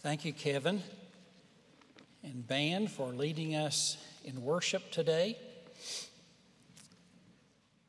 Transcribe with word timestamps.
Thank 0.00 0.24
you, 0.24 0.32
Kevin 0.32 0.80
and 2.22 2.46
band, 2.46 2.88
for 2.88 3.08
leading 3.08 3.56
us 3.56 3.96
in 4.24 4.44
worship 4.44 4.92
today. 4.92 5.36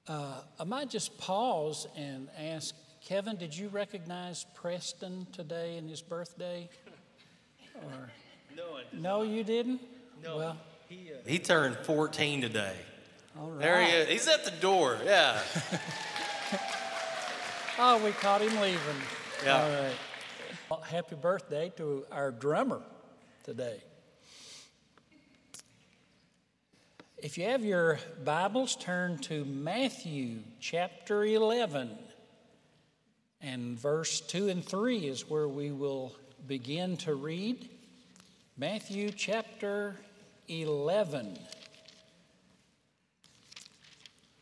Uh, 0.07 0.41
I 0.59 0.63
might 0.63 0.89
just 0.89 1.19
pause 1.19 1.85
and 1.95 2.27
ask 2.35 2.73
Kevin, 3.05 3.35
did 3.35 3.55
you 3.55 3.67
recognize 3.69 4.47
Preston 4.55 5.27
today 5.31 5.77
and 5.77 5.87
his 5.87 6.01
birthday? 6.01 6.67
Or, 7.75 8.09
no, 8.57 8.77
I 8.77 8.83
did 8.89 9.01
no, 9.03 9.21
you 9.21 9.43
didn't. 9.43 9.79
No, 10.23 10.37
well, 10.37 10.57
he, 10.87 11.11
uh, 11.13 11.17
he 11.27 11.37
turned 11.37 11.77
14 11.77 12.41
today. 12.41 12.73
All 13.39 13.51
right. 13.51 13.59
There 13.59 13.83
he 13.83 13.91
is. 13.91 14.07
He's 14.09 14.27
at 14.27 14.45
the 14.45 14.51
door. 14.59 14.97
Yeah. 15.05 15.39
oh, 17.77 18.03
we 18.03 18.09
caught 18.13 18.41
him 18.41 18.59
leaving. 18.59 18.79
Yeah. 19.45 19.63
All 19.63 19.69
right. 19.83 19.95
Happy 20.77 21.15
birthday 21.15 21.73
to 21.77 22.05
our 22.11 22.29
drummer 22.29 22.81
today. 23.43 23.81
If 27.17 27.39
you 27.39 27.45
have 27.45 27.65
your 27.65 27.97
Bibles, 28.23 28.75
turn 28.75 29.17
to 29.19 29.45
Matthew 29.45 30.41
chapter 30.59 31.25
11. 31.25 31.89
And 33.41 33.79
verse 33.79 34.21
2 34.21 34.49
and 34.49 34.63
3 34.63 35.07
is 35.07 35.27
where 35.27 35.47
we 35.47 35.71
will 35.71 36.15
begin 36.47 36.97
to 36.97 37.15
read. 37.15 37.67
Matthew 38.55 39.09
chapter 39.09 39.95
11. 40.47 41.39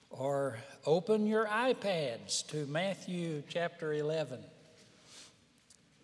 Or 0.09 0.57
open 0.85 1.25
your 1.25 1.45
iPads 1.45 2.45
to 2.47 2.65
Matthew 2.65 3.43
chapter 3.47 3.93
11. 3.93 4.43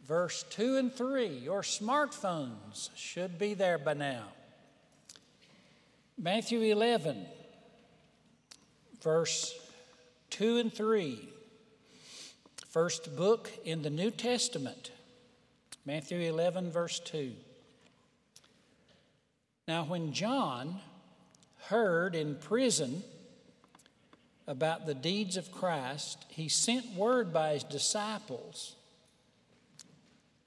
Verse 0.06 0.44
2 0.50 0.78
and 0.78 0.94
3. 0.94 1.28
Your 1.28 1.62
smartphones 1.62 2.90
should 2.96 3.40
be 3.40 3.54
there 3.54 3.78
by 3.78 3.94
now. 3.94 4.24
Matthew 6.18 6.62
11, 6.62 7.26
verse 9.02 9.56
2 10.30 10.58
and 10.58 10.74
3. 10.74 11.30
First 12.70 13.16
book 13.16 13.50
in 13.66 13.82
the 13.82 13.90
New 13.90 14.12
Testament. 14.12 14.92
Matthew 15.86 16.20
11, 16.20 16.72
verse 16.72 17.00
2. 17.00 17.32
Now, 19.68 19.84
when 19.84 20.12
John 20.12 20.80
heard 21.68 22.16
in 22.16 22.36
prison 22.36 23.04
about 24.48 24.86
the 24.86 24.94
deeds 24.94 25.38
of 25.38 25.52
Christ, 25.52 26.26
he 26.30 26.50
sent 26.50 26.96
word 26.96 27.32
by 27.32 27.54
his 27.54 27.64
disciples, 27.64 28.76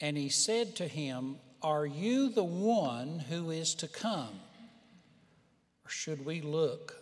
and 0.00 0.16
he 0.16 0.28
said 0.28 0.76
to 0.76 0.86
him, 0.86 1.36
Are 1.62 1.86
you 1.86 2.28
the 2.28 2.44
one 2.44 3.18
who 3.18 3.50
is 3.50 3.74
to 3.76 3.88
come? 3.88 4.40
Or 5.84 5.90
should 5.90 6.24
we 6.24 6.40
look 6.40 6.96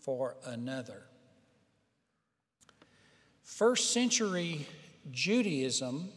for 0.00 0.36
another? 0.44 1.04
First 3.42 3.92
century 3.92 4.66
Judaism 5.10 6.08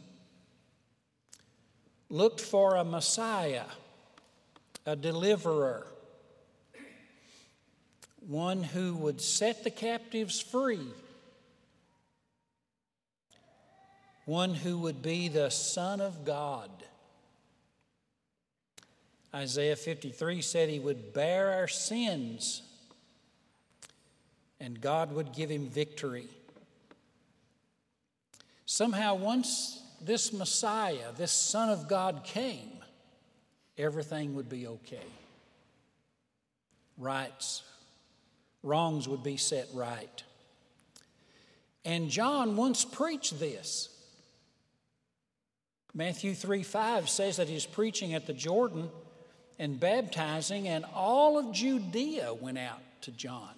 looked 2.10 2.42
for 2.42 2.76
a 2.76 2.84
Messiah, 2.84 3.66
a 4.86 4.96
deliverer, 4.96 5.88
one 8.20 8.64
who 8.64 8.96
would 8.96 9.22
set 9.22 9.64
the 9.64 9.70
captives 9.70 10.42
free, 10.42 10.88
one 14.30 14.54
who 14.54 14.78
would 14.78 15.02
be 15.02 15.28
the 15.28 15.50
Son 15.50 16.00
of 16.00 16.24
God. 16.24 16.70
Isaiah 19.34 19.76
53 19.76 20.44
said 20.44 20.70
he 20.70 20.78
would 20.78 21.14
bear 21.14 21.52
our 21.54 21.68
sins 21.68 22.62
and 24.60 24.80
God 24.80 25.14
would 25.14 25.34
give 25.34 25.50
him 25.50 25.68
victory. 25.68 26.28
Somehow, 28.68 29.16
once 29.16 29.82
this 30.00 30.32
Messiah, 30.32 31.12
this 31.18 31.32
Son 31.32 31.70
of 31.70 31.88
God 31.88 32.24
came, 32.24 32.84
everything 33.80 34.36
would 34.36 34.48
be 34.48 34.68
okay. 34.68 35.08
Rights, 37.00 37.64
wrongs 38.62 39.08
would 39.08 39.24
be 39.24 39.38
set 39.38 39.68
right. 39.74 40.24
And 41.84 42.12
John 42.12 42.56
once 42.56 42.86
preached 42.86 43.40
this. 43.40 43.96
Matthew 45.94 46.34
3 46.34 46.64
5 46.64 47.10
says 47.10 47.38
that 47.38 47.50
he's 47.50 47.66
preaching 47.66 48.14
at 48.14 48.28
the 48.28 48.34
Jordan 48.34 48.90
and 49.58 49.80
baptizing, 49.80 50.68
and 50.68 50.86
all 50.94 51.38
of 51.38 51.52
Judea 51.52 52.34
went 52.34 52.58
out 52.58 52.82
to 53.02 53.12
John 53.12 53.56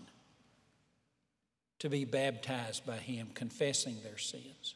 to 1.80 1.90
be 1.90 2.06
baptized 2.06 2.86
by 2.86 2.98
him, 2.98 3.30
confessing 3.34 3.98
their 4.04 4.18
sins. 4.18 4.76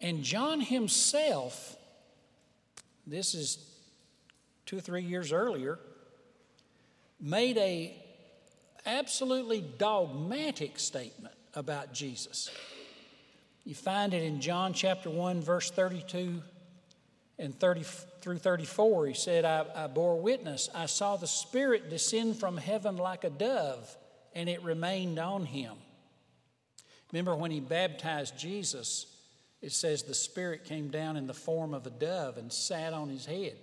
And 0.00 0.22
John 0.22 0.60
himself, 0.60 1.76
this 3.06 3.34
is 3.34 3.58
two 4.64 4.78
or 4.78 4.80
three 4.80 5.02
years 5.02 5.32
earlier, 5.32 5.78
made 7.20 7.58
a 7.58 7.94
absolutely 8.86 9.60
dogmatic 9.60 10.78
statement 10.78 11.34
about 11.54 11.92
Jesus. 11.92 12.50
You 13.64 13.74
find 13.74 14.14
it 14.14 14.22
in 14.22 14.40
John 14.40 14.72
chapter 14.72 15.10
1, 15.10 15.40
verse 15.42 15.70
32 15.70 16.42
and 17.38 17.58
30 17.58 17.84
through 18.20 18.38
34, 18.38 19.06
he 19.06 19.14
said, 19.14 19.44
I, 19.44 19.64
I 19.74 19.86
bore 19.86 20.20
witness. 20.20 20.68
I 20.74 20.86
saw 20.86 21.16
the 21.16 21.26
Spirit 21.26 21.88
descend 21.88 22.36
from 22.36 22.58
heaven 22.58 22.96
like 22.96 23.24
a 23.24 23.30
dove, 23.30 23.96
and 24.34 24.48
it 24.48 24.62
remained 24.62 25.18
on 25.18 25.46
him. 25.46 25.74
Remember 27.12 27.34
when 27.34 27.50
he 27.50 27.60
baptized 27.60 28.38
Jesus, 28.38 29.06
it 29.62 29.72
says 29.72 30.02
the 30.02 30.14
Spirit 30.14 30.64
came 30.64 30.88
down 30.88 31.16
in 31.16 31.26
the 31.26 31.34
form 31.34 31.72
of 31.72 31.86
a 31.86 31.90
dove 31.90 32.36
and 32.36 32.52
sat 32.52 32.92
on 32.92 33.08
his 33.08 33.24
head. 33.24 33.56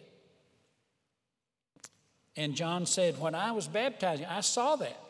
And 2.35 2.55
John 2.55 2.85
said, 2.85 3.19
When 3.19 3.35
I 3.35 3.51
was 3.51 3.67
baptizing, 3.67 4.25
I 4.25 4.41
saw 4.41 4.75
that. 4.77 5.06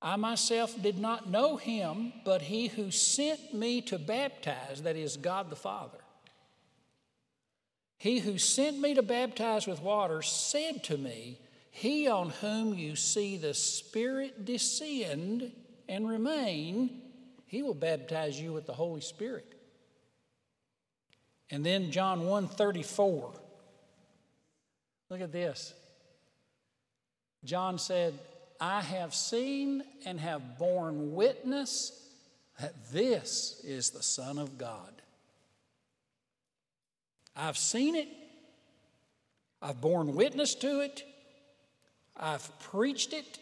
I 0.00 0.16
myself 0.16 0.80
did 0.80 0.98
not 0.98 1.28
know 1.28 1.56
him, 1.56 2.12
but 2.24 2.42
he 2.42 2.68
who 2.68 2.90
sent 2.90 3.52
me 3.52 3.80
to 3.82 3.98
baptize, 3.98 4.82
that 4.82 4.96
is 4.96 5.16
God 5.16 5.50
the 5.50 5.56
Father. 5.56 5.98
He 7.98 8.20
who 8.20 8.38
sent 8.38 8.78
me 8.78 8.94
to 8.94 9.02
baptize 9.02 9.66
with 9.66 9.82
water 9.82 10.22
said 10.22 10.84
to 10.84 10.96
me, 10.96 11.40
He 11.70 12.06
on 12.06 12.30
whom 12.30 12.74
you 12.74 12.94
see 12.94 13.36
the 13.36 13.54
Spirit 13.54 14.44
descend 14.44 15.50
and 15.88 16.08
remain, 16.08 17.02
he 17.46 17.62
will 17.62 17.74
baptize 17.74 18.40
you 18.40 18.52
with 18.52 18.66
the 18.66 18.74
Holy 18.74 19.00
Spirit. 19.00 19.54
And 21.50 21.64
then 21.64 21.90
John 21.90 22.26
1:34. 22.26 23.34
Look 25.10 25.20
at 25.22 25.32
this. 25.32 25.72
John 27.44 27.78
said, 27.78 28.18
I 28.60 28.80
have 28.80 29.14
seen 29.14 29.84
and 30.04 30.18
have 30.18 30.58
borne 30.58 31.14
witness 31.14 31.92
that 32.60 32.74
this 32.92 33.60
is 33.64 33.90
the 33.90 34.02
Son 34.02 34.38
of 34.38 34.58
God. 34.58 34.92
I've 37.36 37.56
seen 37.56 37.94
it, 37.94 38.08
I've 39.62 39.80
borne 39.80 40.16
witness 40.16 40.56
to 40.56 40.80
it, 40.80 41.04
I've 42.16 42.58
preached 42.58 43.12
it. 43.12 43.38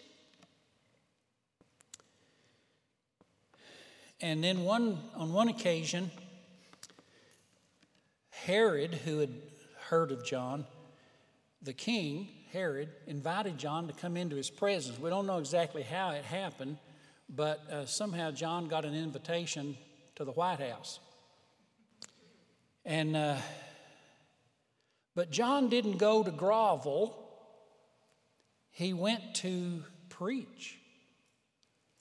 And 4.20 4.44
then 4.44 4.64
one, 4.64 4.98
on 5.14 5.32
one 5.32 5.48
occasion, 5.48 6.10
Herod, 8.30 8.94
who 8.94 9.18
had 9.18 9.34
heard 9.88 10.12
of 10.12 10.24
John, 10.24 10.66
the 11.62 11.72
king, 11.72 12.28
Herod, 12.56 12.88
invited 13.06 13.58
John 13.58 13.86
to 13.86 13.92
come 13.92 14.16
into 14.16 14.34
his 14.34 14.48
presence. 14.48 14.98
We 14.98 15.10
don't 15.10 15.26
know 15.26 15.36
exactly 15.36 15.82
how 15.82 16.12
it 16.12 16.24
happened, 16.24 16.78
but 17.28 17.60
uh, 17.70 17.84
somehow 17.84 18.30
John 18.30 18.66
got 18.66 18.86
an 18.86 18.94
invitation 18.94 19.76
to 20.14 20.24
the 20.24 20.32
White 20.32 20.60
House. 20.60 20.98
And 22.82 23.14
uh, 23.14 23.36
but 25.14 25.30
John 25.30 25.68
didn't 25.68 25.98
go 25.98 26.22
to 26.22 26.30
grovel, 26.30 27.14
he 28.70 28.94
went 28.94 29.34
to 29.34 29.84
preach. 30.08 30.78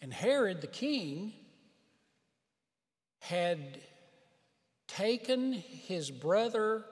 And 0.02 0.14
Herod 0.14 0.62
the 0.62 0.68
king 0.68 1.34
had 3.20 3.82
taken 4.88 5.52
his 5.52 6.10
brother 6.12 6.86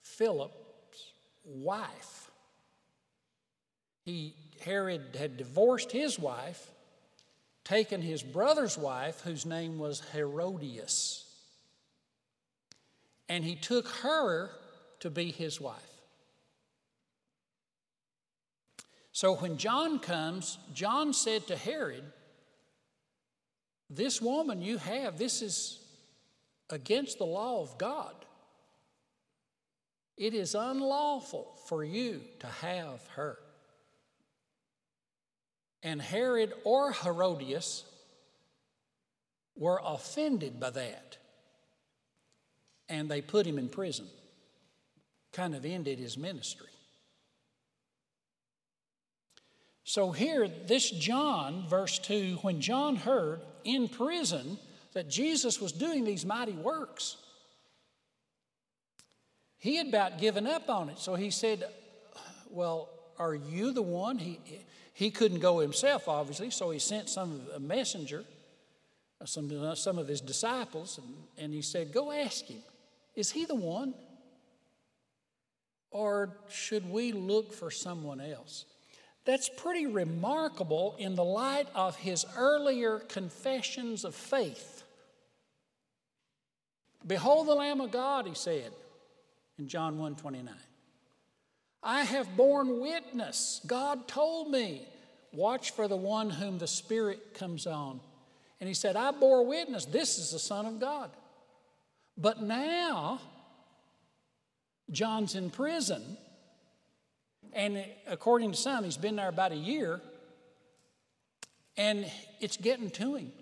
Philip's 0.00 1.12
wife. 1.44 2.29
He, 4.10 4.34
Herod 4.64 5.14
had 5.16 5.36
divorced 5.36 5.92
his 5.92 6.18
wife, 6.18 6.68
taken 7.62 8.02
his 8.02 8.24
brother's 8.24 8.76
wife, 8.76 9.20
whose 9.20 9.46
name 9.46 9.78
was 9.78 10.02
Herodias. 10.12 11.26
and 13.28 13.44
he 13.44 13.54
took 13.54 13.86
her 14.02 14.50
to 14.98 15.08
be 15.08 15.30
his 15.30 15.60
wife. 15.60 15.78
So 19.12 19.36
when 19.36 19.56
John 19.56 20.00
comes, 20.00 20.58
John 20.74 21.12
said 21.12 21.46
to 21.46 21.56
Herod, 21.56 22.02
This 23.88 24.20
woman 24.20 24.62
you 24.62 24.78
have, 24.78 25.16
this 25.16 25.42
is 25.42 25.78
against 26.70 27.18
the 27.18 27.24
law 27.26 27.62
of 27.62 27.78
God. 27.78 28.16
It 30.16 30.34
is 30.34 30.56
unlawful 30.56 31.56
for 31.68 31.84
you 31.84 32.22
to 32.40 32.48
have 32.48 33.06
her. 33.14 33.38
And 35.82 36.00
Herod 36.00 36.52
or 36.64 36.92
Herodias 36.92 37.84
were 39.56 39.80
offended 39.84 40.60
by 40.60 40.70
that. 40.70 41.18
And 42.88 43.10
they 43.10 43.20
put 43.20 43.46
him 43.46 43.58
in 43.58 43.68
prison. 43.68 44.06
Kind 45.32 45.54
of 45.54 45.64
ended 45.64 45.98
his 45.98 46.18
ministry. 46.18 46.66
So 49.84 50.12
here, 50.12 50.48
this 50.48 50.90
John, 50.90 51.66
verse 51.68 51.98
2, 51.98 52.38
when 52.42 52.60
John 52.60 52.96
heard 52.96 53.40
in 53.64 53.88
prison 53.88 54.58
that 54.92 55.08
Jesus 55.08 55.60
was 55.60 55.72
doing 55.72 56.04
these 56.04 56.24
mighty 56.24 56.52
works, 56.52 57.16
he 59.58 59.76
had 59.76 59.88
about 59.88 60.18
given 60.18 60.46
up 60.46 60.70
on 60.70 60.88
it. 60.88 60.98
So 60.98 61.14
he 61.14 61.30
said, 61.30 61.64
Well, 62.50 62.88
are 63.20 63.34
you 63.34 63.72
the 63.72 63.82
one? 63.82 64.18
He, 64.18 64.40
he 64.94 65.10
couldn't 65.10 65.40
go 65.40 65.58
himself, 65.58 66.08
obviously, 66.08 66.50
so 66.50 66.70
he 66.70 66.78
sent 66.78 67.10
some 67.10 67.42
a 67.54 67.60
messenger, 67.60 68.24
uh, 69.20 69.26
some, 69.26 69.50
uh, 69.62 69.74
some 69.74 69.98
of 69.98 70.08
his 70.08 70.22
disciples, 70.22 70.98
and, 70.98 71.44
and 71.44 71.54
he 71.54 71.60
said, 71.60 71.92
Go 71.92 72.10
ask 72.10 72.46
him, 72.46 72.62
is 73.14 73.30
he 73.30 73.44
the 73.44 73.54
one? 73.54 73.92
Or 75.90 76.30
should 76.48 76.88
we 76.90 77.12
look 77.12 77.52
for 77.52 77.70
someone 77.70 78.20
else? 78.20 78.64
That's 79.26 79.50
pretty 79.50 79.86
remarkable 79.86 80.96
in 80.98 81.14
the 81.14 81.24
light 81.24 81.66
of 81.74 81.96
his 81.96 82.24
earlier 82.36 83.00
confessions 83.00 84.04
of 84.04 84.14
faith. 84.14 84.82
Behold 87.06 87.48
the 87.48 87.54
Lamb 87.54 87.80
of 87.80 87.90
God, 87.90 88.26
he 88.26 88.34
said 88.34 88.72
in 89.58 89.68
John 89.68 89.98
1 89.98 90.16
29. 90.16 90.54
I 91.82 92.02
have 92.02 92.36
borne 92.36 92.80
witness. 92.80 93.60
God 93.66 94.06
told 94.06 94.50
me, 94.50 94.86
watch 95.32 95.70
for 95.70 95.88
the 95.88 95.96
one 95.96 96.30
whom 96.30 96.58
the 96.58 96.66
Spirit 96.66 97.34
comes 97.34 97.66
on. 97.66 98.00
And 98.60 98.68
he 98.68 98.74
said, 98.74 98.96
I 98.96 99.10
bore 99.10 99.46
witness, 99.46 99.86
this 99.86 100.18
is 100.18 100.32
the 100.32 100.38
Son 100.38 100.66
of 100.66 100.78
God. 100.78 101.10
But 102.18 102.42
now, 102.42 103.20
John's 104.90 105.34
in 105.34 105.48
prison, 105.48 106.18
and 107.54 107.82
according 108.06 108.52
to 108.52 108.58
some, 108.58 108.84
he's 108.84 108.98
been 108.98 109.16
there 109.16 109.28
about 109.28 109.52
a 109.52 109.56
year, 109.56 110.02
and 111.78 112.04
it's 112.40 112.58
getting 112.58 112.90
to 112.90 113.14
him. 113.14 113.32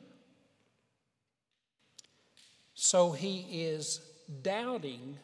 So 2.75 3.11
he 3.11 3.41
is 3.51 4.01
doubting 4.43 5.19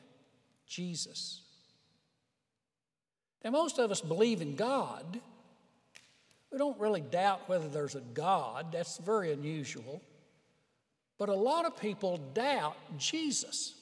Jesus. 0.66 1.43
Now, 3.44 3.50
most 3.50 3.78
of 3.78 3.90
us 3.90 4.00
believe 4.00 4.40
in 4.40 4.56
God. 4.56 5.20
We 6.50 6.56
don't 6.56 6.80
really 6.80 7.02
doubt 7.02 7.48
whether 7.48 7.68
there's 7.68 7.94
a 7.94 8.00
God, 8.00 8.72
that's 8.72 8.96
very 8.98 9.32
unusual. 9.32 10.00
But 11.18 11.28
a 11.28 11.34
lot 11.34 11.66
of 11.66 11.78
people 11.78 12.18
doubt 12.32 12.76
Jesus. 12.96 13.74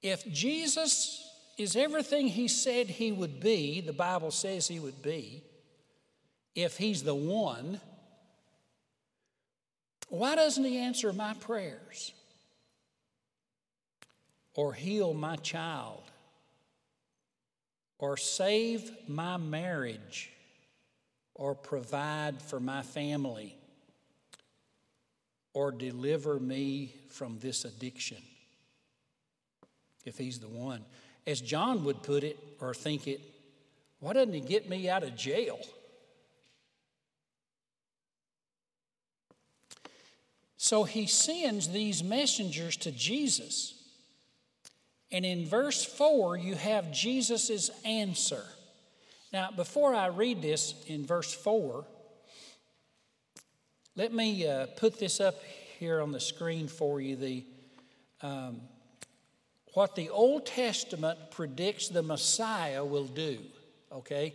If 0.00 0.30
Jesus 0.32 1.28
is 1.58 1.74
everything 1.74 2.28
he 2.28 2.46
said 2.46 2.86
he 2.86 3.10
would 3.10 3.40
be, 3.40 3.80
the 3.80 3.92
Bible 3.92 4.30
says 4.30 4.68
he 4.68 4.78
would 4.78 5.02
be, 5.02 5.42
if 6.54 6.76
he's 6.76 7.02
the 7.02 7.14
one, 7.14 7.80
why 10.08 10.36
doesn't 10.36 10.64
he 10.64 10.78
answer 10.78 11.12
my 11.12 11.34
prayers? 11.34 12.12
Or 14.54 14.72
heal 14.72 15.14
my 15.14 15.36
child? 15.36 16.07
Or 17.98 18.16
save 18.16 18.90
my 19.08 19.36
marriage? 19.36 20.30
Or 21.34 21.54
provide 21.54 22.40
for 22.42 22.60
my 22.60 22.82
family? 22.82 23.56
Or 25.52 25.70
deliver 25.70 26.38
me 26.38 26.94
from 27.08 27.38
this 27.38 27.64
addiction? 27.64 28.18
If 30.04 30.18
he's 30.18 30.38
the 30.38 30.48
one 30.48 30.84
as 31.28 31.42
John 31.42 31.84
would 31.84 32.02
put 32.02 32.24
it 32.24 32.38
or 32.58 32.72
think 32.72 33.06
it, 33.06 33.20
why 34.00 34.14
doesn't 34.14 34.32
he 34.32 34.40
get 34.40 34.66
me 34.66 34.88
out 34.88 35.02
of 35.02 35.14
jail? 35.14 35.58
So 40.56 40.84
he 40.84 41.06
sends 41.06 41.68
these 41.68 42.02
messengers 42.02 42.78
to 42.78 42.90
Jesus. 42.90 43.74
And 45.10 45.24
in 45.24 45.46
verse 45.46 45.84
4, 45.84 46.36
you 46.36 46.54
have 46.54 46.92
Jesus' 46.92 47.70
answer. 47.84 48.44
Now, 49.32 49.50
before 49.50 49.94
I 49.94 50.06
read 50.06 50.42
this 50.42 50.74
in 50.86 51.06
verse 51.06 51.32
4, 51.32 51.84
let 53.96 54.12
me 54.12 54.46
uh, 54.46 54.66
put 54.76 54.98
this 54.98 55.20
up 55.20 55.36
here 55.78 56.00
on 56.00 56.12
the 56.12 56.20
screen 56.20 56.68
for 56.68 57.00
you 57.00 57.16
the 57.16 57.44
um, 58.20 58.60
what 59.74 59.94
the 59.94 60.08
Old 60.10 60.46
Testament 60.46 61.30
predicts 61.30 61.88
the 61.88 62.02
Messiah 62.02 62.84
will 62.84 63.04
do. 63.04 63.38
Okay? 63.92 64.34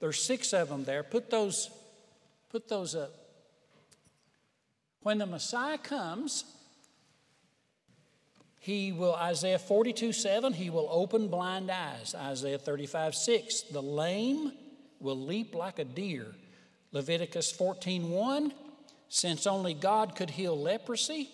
There's 0.00 0.22
six 0.22 0.52
of 0.52 0.68
them 0.68 0.84
there. 0.84 1.02
Put 1.02 1.30
those, 1.30 1.70
put 2.50 2.68
those 2.68 2.94
up. 2.94 3.10
When 5.00 5.18
the 5.18 5.26
Messiah 5.26 5.78
comes, 5.78 6.44
he 8.66 8.90
will, 8.90 9.14
Isaiah 9.14 9.60
42 9.60 10.12
7, 10.12 10.52
he 10.52 10.70
will 10.70 10.88
open 10.90 11.28
blind 11.28 11.70
eyes. 11.70 12.16
Isaiah 12.18 12.58
35 12.58 13.14
6, 13.14 13.60
the 13.70 13.80
lame 13.80 14.50
will 14.98 15.16
leap 15.16 15.54
like 15.54 15.78
a 15.78 15.84
deer. 15.84 16.34
Leviticus 16.90 17.52
14 17.52 18.10
1, 18.10 18.52
since 19.08 19.46
only 19.46 19.72
God 19.72 20.16
could 20.16 20.30
heal 20.30 20.60
leprosy, 20.60 21.28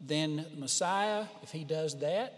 then 0.00 0.46
Messiah, 0.56 1.24
if 1.42 1.50
he 1.50 1.64
does 1.64 1.98
that, 1.98 2.34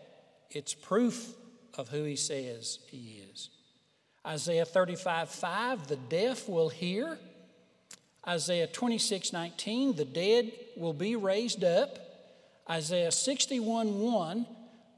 it's 0.51 0.73
proof 0.73 1.35
of 1.77 1.91
who 1.91 2.05
he 2.05 2.17
says 2.17 2.79
he 2.91 3.23
is. 3.31 3.51
Isaiah 4.27 4.65
35 4.65 5.29
5, 5.29 5.89
the 5.89 5.97
deaf 5.97 6.49
will 6.49 6.71
hear. 6.71 7.19
Isaiah 8.27 8.67
26 8.67 9.31
19, 9.31 9.97
the 9.97 10.07
dead 10.07 10.53
will 10.75 10.95
be 10.95 11.17
raised 11.17 11.63
up. 11.63 12.08
Isaiah 12.71 13.13
61 13.13 14.01
1, 14.01 14.47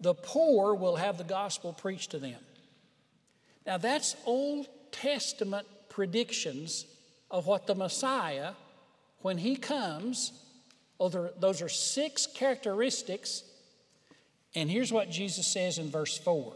the 0.01 0.15
poor 0.15 0.75
will 0.75 0.97
have 0.97 1.19
the 1.19 1.25
gospel 1.25 1.73
preached 1.73 2.13
to 2.13 2.19
them. 2.19 2.41
Now, 3.67 3.79
that's 3.79 4.17
Old 4.27 4.67
Testament 4.93 5.67
predictions 5.89 6.87
of 7.31 7.47
what 7.47 7.67
the 7.67 7.75
Messiah, 7.75 8.53
when 9.21 9.39
he 9.39 9.57
comes, 9.57 10.33
those 10.99 11.63
are 11.63 11.69
six 11.69 12.27
characteristics 12.27 13.45
and 14.55 14.71
here's 14.71 14.93
what 14.93 15.11
Jesus 15.11 15.47
says 15.47 15.79
in 15.79 15.91
verse 15.91 16.19
4. 16.19 16.55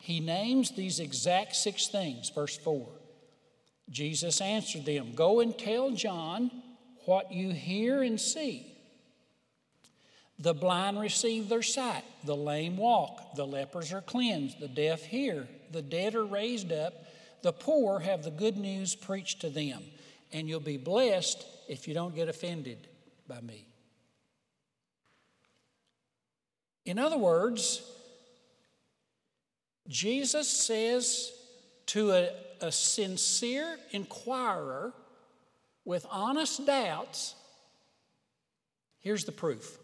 He 0.00 0.20
names 0.20 0.72
these 0.72 0.98
exact 0.98 1.54
six 1.54 1.88
things. 1.88 2.30
Verse 2.30 2.56
4 2.58 2.88
Jesus 3.90 4.40
answered 4.40 4.84
them 4.84 5.12
Go 5.14 5.40
and 5.40 5.56
tell 5.56 5.90
John 5.90 6.50
what 7.04 7.32
you 7.32 7.50
hear 7.50 8.02
and 8.02 8.20
see. 8.20 8.71
The 10.38 10.54
blind 10.54 10.98
receive 10.98 11.48
their 11.48 11.62
sight, 11.62 12.04
the 12.24 12.36
lame 12.36 12.76
walk, 12.76 13.36
the 13.36 13.46
lepers 13.46 13.92
are 13.92 14.00
cleansed, 14.00 14.58
the 14.58 14.68
deaf 14.68 15.02
hear, 15.02 15.46
the 15.70 15.82
dead 15.82 16.14
are 16.14 16.24
raised 16.24 16.72
up, 16.72 16.94
the 17.42 17.52
poor 17.52 18.00
have 18.00 18.22
the 18.22 18.30
good 18.30 18.56
news 18.56 18.94
preached 18.94 19.40
to 19.42 19.50
them. 19.50 19.82
And 20.32 20.48
you'll 20.48 20.60
be 20.60 20.78
blessed 20.78 21.46
if 21.68 21.86
you 21.86 21.94
don't 21.94 22.14
get 22.14 22.28
offended 22.28 22.88
by 23.28 23.40
me. 23.40 23.66
In 26.84 26.98
other 26.98 27.18
words, 27.18 27.82
Jesus 29.88 30.48
says 30.48 31.32
to 31.86 32.12
a, 32.12 32.30
a 32.60 32.72
sincere 32.72 33.78
inquirer 33.90 34.92
with 35.84 36.06
honest 36.10 36.64
doubts, 36.66 37.34
here's 39.00 39.24
the 39.24 39.32
proof. 39.32 39.78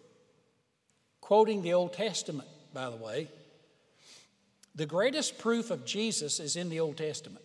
Quoting 1.28 1.60
the 1.60 1.74
Old 1.74 1.92
Testament, 1.92 2.48
by 2.72 2.88
the 2.88 2.96
way, 2.96 3.28
the 4.74 4.86
greatest 4.86 5.36
proof 5.36 5.70
of 5.70 5.84
Jesus 5.84 6.40
is 6.40 6.56
in 6.56 6.70
the 6.70 6.80
Old 6.80 6.96
Testament. 6.96 7.44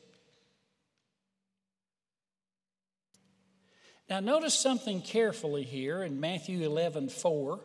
Now, 4.10 4.22
notice 4.22 4.54
something 4.54 5.02
carefully 5.02 5.64
here 5.64 6.02
in 6.02 6.22
Matthew 6.22 6.62
11 6.66 7.10
4. 7.10 7.60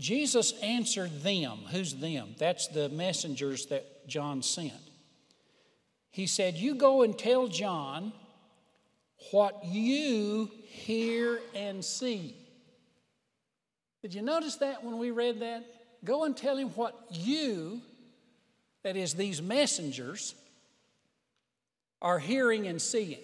Jesus 0.00 0.58
answered 0.62 1.22
them. 1.22 1.58
Who's 1.70 1.96
them? 1.96 2.34
That's 2.38 2.68
the 2.68 2.88
messengers 2.88 3.66
that 3.66 4.08
John 4.08 4.42
sent. 4.42 4.72
He 6.10 6.26
said, 6.26 6.54
You 6.54 6.76
go 6.76 7.02
and 7.02 7.18
tell 7.18 7.46
John 7.46 8.14
what 9.32 9.66
you 9.66 10.50
hear 10.64 11.40
and 11.54 11.84
see. 11.84 12.45
Did 14.06 14.14
you 14.14 14.22
notice 14.22 14.54
that 14.58 14.84
when 14.84 14.98
we 14.98 15.10
read 15.10 15.40
that? 15.40 15.64
Go 16.04 16.22
and 16.22 16.36
tell 16.36 16.56
him 16.56 16.68
what 16.76 16.94
you, 17.10 17.80
that 18.84 18.96
is, 18.96 19.14
these 19.14 19.42
messengers, 19.42 20.36
are 22.00 22.20
hearing 22.20 22.68
and 22.68 22.80
seeing. 22.80 23.18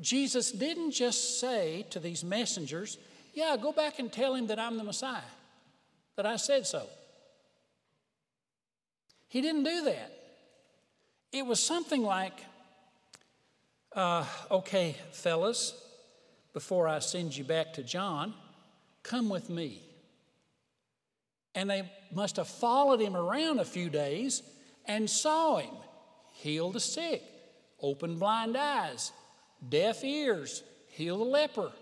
Jesus 0.00 0.50
didn't 0.50 0.90
just 0.90 1.38
say 1.38 1.86
to 1.90 2.00
these 2.00 2.24
messengers, 2.24 2.98
Yeah, 3.34 3.56
go 3.56 3.70
back 3.70 4.00
and 4.00 4.12
tell 4.12 4.34
him 4.34 4.48
that 4.48 4.58
I'm 4.58 4.78
the 4.78 4.82
Messiah, 4.82 5.20
that 6.16 6.26
I 6.26 6.34
said 6.34 6.66
so. 6.66 6.88
He 9.28 9.40
didn't 9.40 9.62
do 9.62 9.84
that. 9.84 10.12
It 11.30 11.46
was 11.46 11.62
something 11.62 12.02
like, 12.02 12.44
uh, 13.94 14.24
Okay, 14.50 14.96
fellas, 15.12 15.80
before 16.52 16.88
I 16.88 16.98
send 16.98 17.36
you 17.36 17.44
back 17.44 17.74
to 17.74 17.82
John, 17.82 18.34
come 19.02 19.28
with 19.28 19.48
me. 19.50 19.82
And 21.54 21.68
they 21.68 21.90
must 22.12 22.36
have 22.36 22.48
followed 22.48 23.00
him 23.00 23.16
around 23.16 23.58
a 23.58 23.64
few 23.64 23.90
days 23.90 24.42
and 24.86 25.08
saw 25.08 25.58
him 25.58 25.74
heal 26.32 26.70
the 26.70 26.80
sick, 26.80 27.22
open 27.80 28.18
blind 28.18 28.56
eyes, 28.56 29.12
deaf 29.68 30.04
ears, 30.04 30.62
heal 30.88 31.18
the 31.18 31.24
leper. 31.24 31.72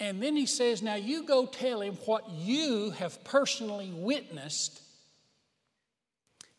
And 0.00 0.20
then 0.22 0.34
he 0.34 0.46
says, 0.46 0.82
Now 0.82 0.96
you 0.96 1.24
go 1.24 1.46
tell 1.46 1.80
him 1.80 1.94
what 2.06 2.28
you 2.30 2.90
have 2.90 3.22
personally 3.22 3.92
witnessed. 3.94 4.80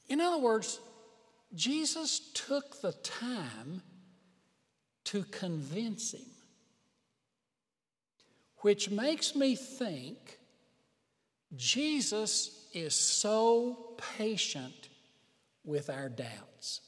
In 0.08 0.22
other 0.22 0.38
words, 0.38 0.80
Jesus 1.54 2.32
took 2.34 2.82
the 2.82 2.94
time 2.94 3.82
to 5.06 5.24
convince 5.26 6.14
him, 6.14 6.26
which 8.64 8.90
makes 8.90 9.36
me 9.36 9.56
think 9.56 10.40
Jesus 11.54 12.66
is 12.74 12.96
so 12.96 13.94
patient 14.16 14.88
with 15.66 15.90
our 15.90 16.08
doubts. 16.08 16.80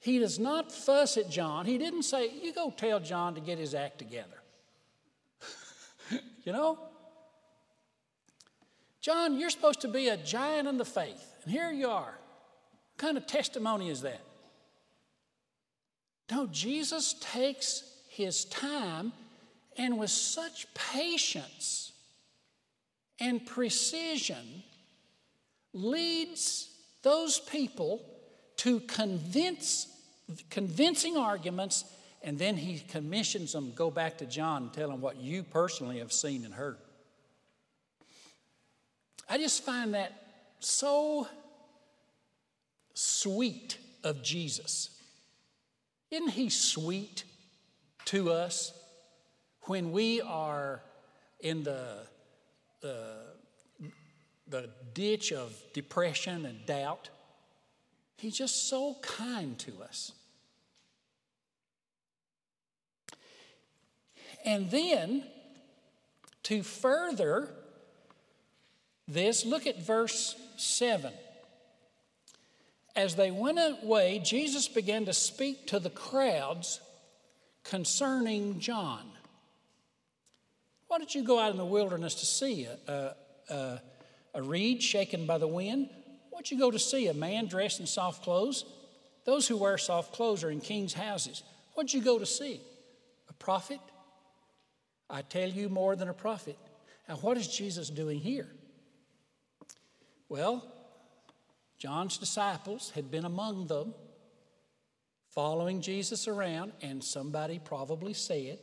He 0.00 0.18
does 0.18 0.40
not 0.40 0.72
fuss 0.72 1.16
at 1.16 1.30
John. 1.30 1.66
He 1.66 1.78
didn't 1.78 2.02
say, 2.02 2.30
You 2.42 2.52
go 2.52 2.74
tell 2.76 2.98
John 2.98 3.36
to 3.36 3.40
get 3.40 3.58
his 3.58 3.72
act 3.72 3.98
together. 3.98 4.42
you 6.44 6.52
know? 6.52 6.78
John, 9.00 9.38
you're 9.38 9.50
supposed 9.50 9.82
to 9.82 9.88
be 9.88 10.08
a 10.08 10.16
giant 10.16 10.66
in 10.66 10.78
the 10.78 10.84
faith, 10.84 11.36
and 11.44 11.52
here 11.52 11.70
you 11.70 11.88
are. 11.88 12.12
What 12.12 12.98
kind 12.98 13.16
of 13.16 13.26
testimony 13.26 13.88
is 13.88 14.02
that? 14.02 14.20
No, 16.28 16.48
Jesus 16.48 17.14
takes 17.20 17.84
his 18.08 18.44
time 18.46 19.12
and 19.76 19.98
with 19.98 20.10
such 20.10 20.66
patience 20.74 21.92
and 23.20 23.44
precision 23.44 24.62
leads 25.72 26.70
those 27.02 27.38
people 27.38 28.02
to 28.56 28.80
convince, 28.80 29.88
convincing 30.50 31.16
arguments, 31.16 31.84
and 32.22 32.38
then 32.38 32.56
he 32.56 32.78
commissions 32.78 33.52
them 33.52 33.72
go 33.74 33.90
back 33.90 34.18
to 34.18 34.26
John 34.26 34.64
and 34.64 34.72
tell 34.72 34.90
him 34.90 35.00
what 35.00 35.16
you 35.16 35.42
personally 35.42 35.98
have 35.98 36.12
seen 36.12 36.44
and 36.44 36.52
heard. 36.52 36.76
I 39.28 39.38
just 39.38 39.64
find 39.64 39.94
that 39.94 40.12
so 40.58 41.28
sweet 42.94 43.78
of 44.02 44.22
Jesus. 44.22 44.90
Isn't 46.10 46.30
he 46.30 46.50
sweet 46.50 47.24
to 48.06 48.30
us 48.30 48.72
when 49.70 49.92
we 49.92 50.20
are 50.20 50.82
in 51.38 51.62
the, 51.62 51.98
the 52.80 53.30
the 54.48 54.68
ditch 54.94 55.32
of 55.32 55.56
depression 55.72 56.44
and 56.44 56.66
doubt. 56.66 57.08
He's 58.16 58.36
just 58.36 58.68
so 58.68 58.96
kind 59.00 59.56
to 59.60 59.72
us. 59.80 60.10
And 64.44 64.72
then, 64.72 65.22
to 66.42 66.64
further 66.64 67.48
this, 69.06 69.46
look 69.46 69.68
at 69.68 69.80
verse 69.80 70.34
7. 70.56 71.12
As 72.96 73.14
they 73.14 73.30
went 73.30 73.60
away, 73.60 74.18
Jesus 74.18 74.66
began 74.66 75.04
to 75.04 75.12
speak 75.12 75.68
to 75.68 75.78
the 75.78 75.90
crowds 75.90 76.80
concerning 77.62 78.58
John. 78.58 79.12
Did 81.00 81.14
you 81.14 81.24
go 81.24 81.38
out 81.38 81.50
in 81.50 81.56
the 81.56 81.64
wilderness 81.64 82.14
to 82.16 82.26
see? 82.26 82.66
A, 82.66 83.14
a, 83.50 83.52
a 83.52 83.82
a 84.34 84.42
reed 84.42 84.82
shaken 84.82 85.26
by 85.26 85.38
the 85.38 85.48
wind? 85.48 85.88
What 86.30 86.50
you 86.50 86.58
go 86.58 86.70
to 86.70 86.78
see? 86.78 87.08
A 87.08 87.14
man 87.14 87.46
dressed 87.46 87.80
in 87.80 87.86
soft 87.86 88.22
clothes? 88.22 88.64
Those 89.24 89.46
who 89.46 89.56
wear 89.56 89.76
soft 89.78 90.12
clothes 90.12 90.44
are 90.44 90.50
in 90.50 90.60
king's 90.60 90.94
houses. 90.94 91.42
What'd 91.74 91.92
you 91.92 92.00
go 92.00 92.18
to 92.18 92.26
see? 92.26 92.60
A 93.28 93.32
prophet? 93.34 93.80
I 95.08 95.22
tell 95.22 95.48
you 95.48 95.68
more 95.68 95.96
than 95.96 96.08
a 96.08 96.14
prophet. 96.14 96.56
Now, 97.08 97.16
what 97.16 97.36
is 97.36 97.48
Jesus 97.48 97.90
doing 97.90 98.20
here? 98.20 98.48
Well, 100.28 100.64
John's 101.78 102.18
disciples 102.18 102.90
had 102.94 103.10
been 103.10 103.24
among 103.24 103.66
them, 103.66 103.94
following 105.30 105.80
Jesus 105.80 106.28
around, 106.28 106.72
and 106.82 107.02
somebody 107.02 107.58
probably 107.58 108.14
said, 108.14 108.58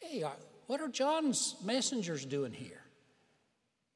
Hey, 0.00 0.22
what 0.66 0.80
are 0.80 0.88
John's 0.88 1.56
messengers 1.64 2.24
doing 2.24 2.52
here? 2.52 2.80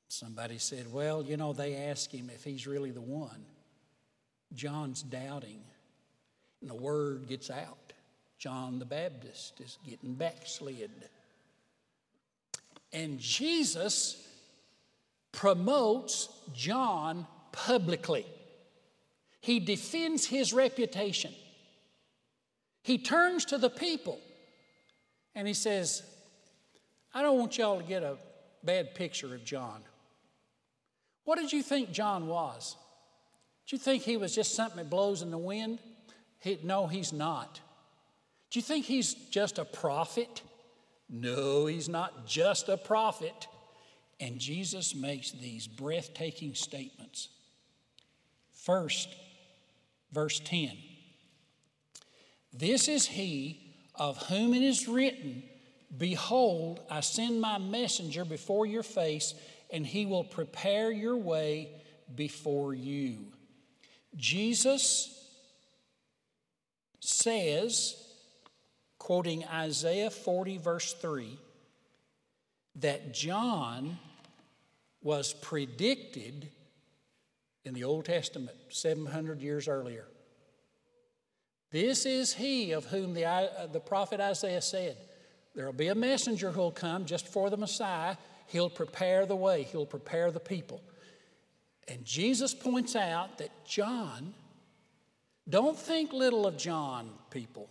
Somebody 0.09 0.59
said, 0.59 0.93
Well, 0.93 1.23
you 1.23 1.37
know, 1.37 1.53
they 1.53 1.77
ask 1.77 2.11
him 2.11 2.31
if 2.35 2.45
he's 2.45 2.67
really 2.67 2.91
the 2.91 3.01
one. 3.01 3.45
John's 4.55 5.03
doubting, 5.03 5.61
and 6.61 6.71
the 6.71 6.75
word 6.75 7.29
gets 7.29 7.51
out. 7.51 7.93
John 8.39 8.79
the 8.79 8.85
Baptist 8.85 9.61
is 9.61 9.79
getting 9.87 10.15
backslid. 10.15 10.91
And 12.93 13.19
Jesus 13.19 14.27
promotes 15.33 16.29
John 16.55 17.27
publicly. 17.53 18.25
He 19.41 19.61
defends 19.61 20.25
his 20.25 20.53
reputation. 20.53 21.33
He 22.83 22.99
turns 22.99 23.45
to 23.47 23.59
the 23.59 23.71
people 23.71 24.19
and 25.35 25.47
he 25.47 25.55
says, 25.55 26.03
I 27.19 27.23
don't 27.23 27.37
want 27.37 27.59
y'all 27.59 27.79
to 27.79 27.85
get 27.85 28.05
a 28.05 28.17
bad 28.63 28.95
picture 28.95 29.35
of 29.35 29.45
John. 29.45 29.81
What 31.25 31.37
did 31.37 31.53
you 31.53 31.65
think 31.65 31.91
John 31.91 32.29
was? 32.29 32.77
Did 33.67 33.73
you 33.73 33.79
think 33.79 34.05
he 34.05 34.17
was 34.17 34.33
just 34.33 34.55
something 34.55 34.77
that 34.77 34.89
blows 34.89 35.23
in 35.23 35.33
the 35.33 35.37
wind? 35.37 35.81
He, 36.39 36.61
no, 36.63 36.87
he's 36.87 37.13
not. 37.13 37.61
Do 38.53 38.61
you 38.61 38.63
think 38.63 38.85
he's 38.85 39.15
just 39.15 39.59
a 39.59 39.65
prophet? 39.65 40.43
No, 41.11 41.67
he's 41.67 41.89
not 41.89 42.25
just 42.29 42.69
a 42.69 42.77
prophet. 42.77 43.49
And 44.21 44.39
Jesus 44.39 44.95
makes 44.95 45.33
these 45.33 45.67
breathtaking 45.67 46.55
statements. 46.55 47.31
First, 48.53 49.09
verse 50.13 50.39
10 50.39 50.71
This 52.53 52.87
is 52.87 53.09
he 53.09 53.75
of 53.97 54.19
whom 54.29 54.55
it 54.55 54.63
is 54.63 54.87
written, 54.87 55.43
Behold, 55.97 56.81
I 56.91 57.01
send 57.01 57.41
my 57.41 57.59
messenger 57.59 58.25
before 58.25 58.67
your 58.67 58.83
face 58.83 59.35
and 59.71 59.87
he 59.87 60.07
will 60.07 60.25
prepare 60.25 60.91
your 60.91 61.17
way 61.17 61.71
before 62.15 62.75
you. 62.75 63.19
Jesus 64.17 65.15
says, 67.01 67.97
quoting 68.99 69.45
Isaiah 69.47 70.11
40, 70.11 70.59
verse 70.59 70.93
3, 70.95 71.39
that 72.77 73.13
John 73.13 73.99
was 75.03 75.33
predicted 75.33 76.49
in 77.65 77.75
the 77.75 77.85
Old 77.85 78.05
Testament 78.05 78.57
700 78.71 79.41
years 79.41 79.69
earlier. 79.69 80.07
This 81.71 82.07
is 82.07 82.35
he 82.35 82.73
of 82.73 82.87
whom 82.87 83.13
the, 83.13 83.27
uh, 83.27 83.67
the 83.67 83.81
prophet 83.81 84.21
Isaiah 84.21 84.63
said, 84.63 84.97
There 85.59 85.67
will 85.67 85.73
be 85.73 85.89
a 85.89 85.95
messenger 85.97 86.53
who 86.53 86.61
will 86.61 86.71
come 86.71 87.05
just 87.05 87.27
for 87.27 87.51
the 87.51 87.57
Messiah 87.57 88.15
He'll 88.47 88.71
prepare 88.71 89.27
the 89.27 89.35
way, 89.35 89.65
He'll 89.65 89.87
prepare 89.87 90.31
the 90.31 90.39
people. 90.39 90.81
And 91.89 92.05
Jesus 92.05 92.55
points 92.55 92.95
out 92.95 93.39
that 93.39 93.51
John, 93.65 94.35
don't 95.49 95.77
think 95.77 96.13
little 96.13 96.47
of 96.47 96.57
John, 96.57 97.11
people. 97.33 97.69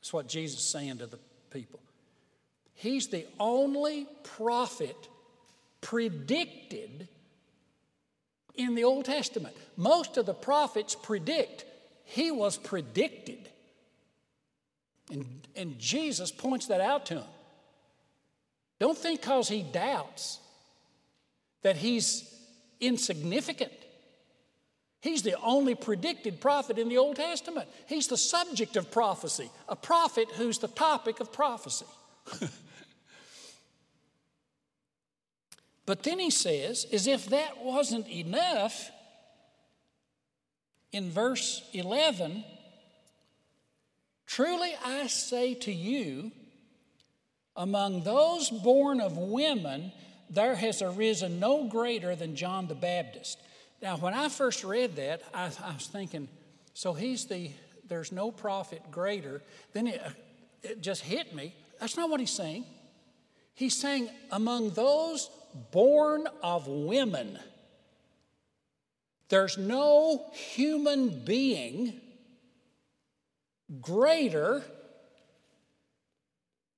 That's 0.00 0.10
what 0.10 0.26
Jesus 0.26 0.60
is 0.60 0.70
saying 0.70 0.98
to 0.98 1.06
the 1.06 1.18
people. 1.50 1.80
He's 2.72 3.08
the 3.08 3.26
only 3.38 4.06
prophet 4.22 4.96
predicted 5.82 7.08
in 8.54 8.74
the 8.74 8.84
Old 8.84 9.04
Testament. 9.04 9.54
Most 9.76 10.16
of 10.16 10.24
the 10.24 10.32
prophets 10.32 10.94
predict. 10.94 11.66
He 12.04 12.30
was 12.30 12.56
predicted. 12.56 13.50
And, 15.10 15.26
and 15.56 15.78
Jesus 15.78 16.30
points 16.30 16.66
that 16.66 16.80
out 16.80 17.06
to 17.06 17.14
him. 17.14 17.24
Don't 18.78 18.96
think 18.96 19.20
because 19.20 19.48
he 19.48 19.62
doubts 19.62 20.38
that 21.62 21.76
he's 21.76 22.32
insignificant. 22.80 23.72
He's 25.00 25.22
the 25.22 25.40
only 25.40 25.74
predicted 25.74 26.40
prophet 26.40 26.78
in 26.78 26.88
the 26.88 26.98
Old 26.98 27.16
Testament. 27.16 27.68
He's 27.86 28.08
the 28.08 28.16
subject 28.16 28.76
of 28.76 28.90
prophecy, 28.90 29.50
a 29.68 29.76
prophet 29.76 30.28
who's 30.36 30.58
the 30.58 30.68
topic 30.68 31.20
of 31.20 31.32
prophecy. 31.32 31.86
but 35.86 36.02
then 36.02 36.18
he 36.18 36.30
says, 36.30 36.86
as 36.92 37.06
if 37.06 37.26
that 37.26 37.62
wasn't 37.62 38.08
enough, 38.08 38.90
in 40.92 41.10
verse 41.10 41.68
11, 41.72 42.44
truly 44.28 44.72
I 44.84 45.08
say 45.08 45.54
to 45.54 45.72
you, 45.72 46.30
among 47.56 48.04
those 48.04 48.50
born 48.50 49.00
of 49.00 49.16
women, 49.16 49.90
there 50.30 50.54
has 50.54 50.80
arisen 50.82 51.40
no 51.40 51.66
greater 51.66 52.14
than 52.14 52.36
John 52.36 52.68
the 52.68 52.74
Baptist. 52.74 53.38
Now, 53.82 53.96
when 53.96 54.14
I 54.14 54.28
first 54.28 54.62
read 54.62 54.96
that, 54.96 55.22
I, 55.34 55.50
I 55.64 55.72
was 55.72 55.86
thinking, 55.86 56.28
so 56.74 56.92
he's 56.92 57.24
the, 57.24 57.50
there's 57.88 58.12
no 58.12 58.30
prophet 58.30 58.82
greater. 58.90 59.42
Then 59.72 59.88
it, 59.88 60.02
it 60.62 60.82
just 60.82 61.02
hit 61.02 61.34
me. 61.34 61.54
That's 61.80 61.96
not 61.96 62.10
what 62.10 62.20
he's 62.20 62.30
saying. 62.30 62.66
He's 63.54 63.74
saying, 63.74 64.10
among 64.30 64.70
those 64.70 65.30
born 65.72 66.28
of 66.42 66.68
women, 66.68 67.38
there's 69.30 69.56
no 69.58 70.26
human 70.32 71.24
being 71.24 72.00
greater 73.80 74.62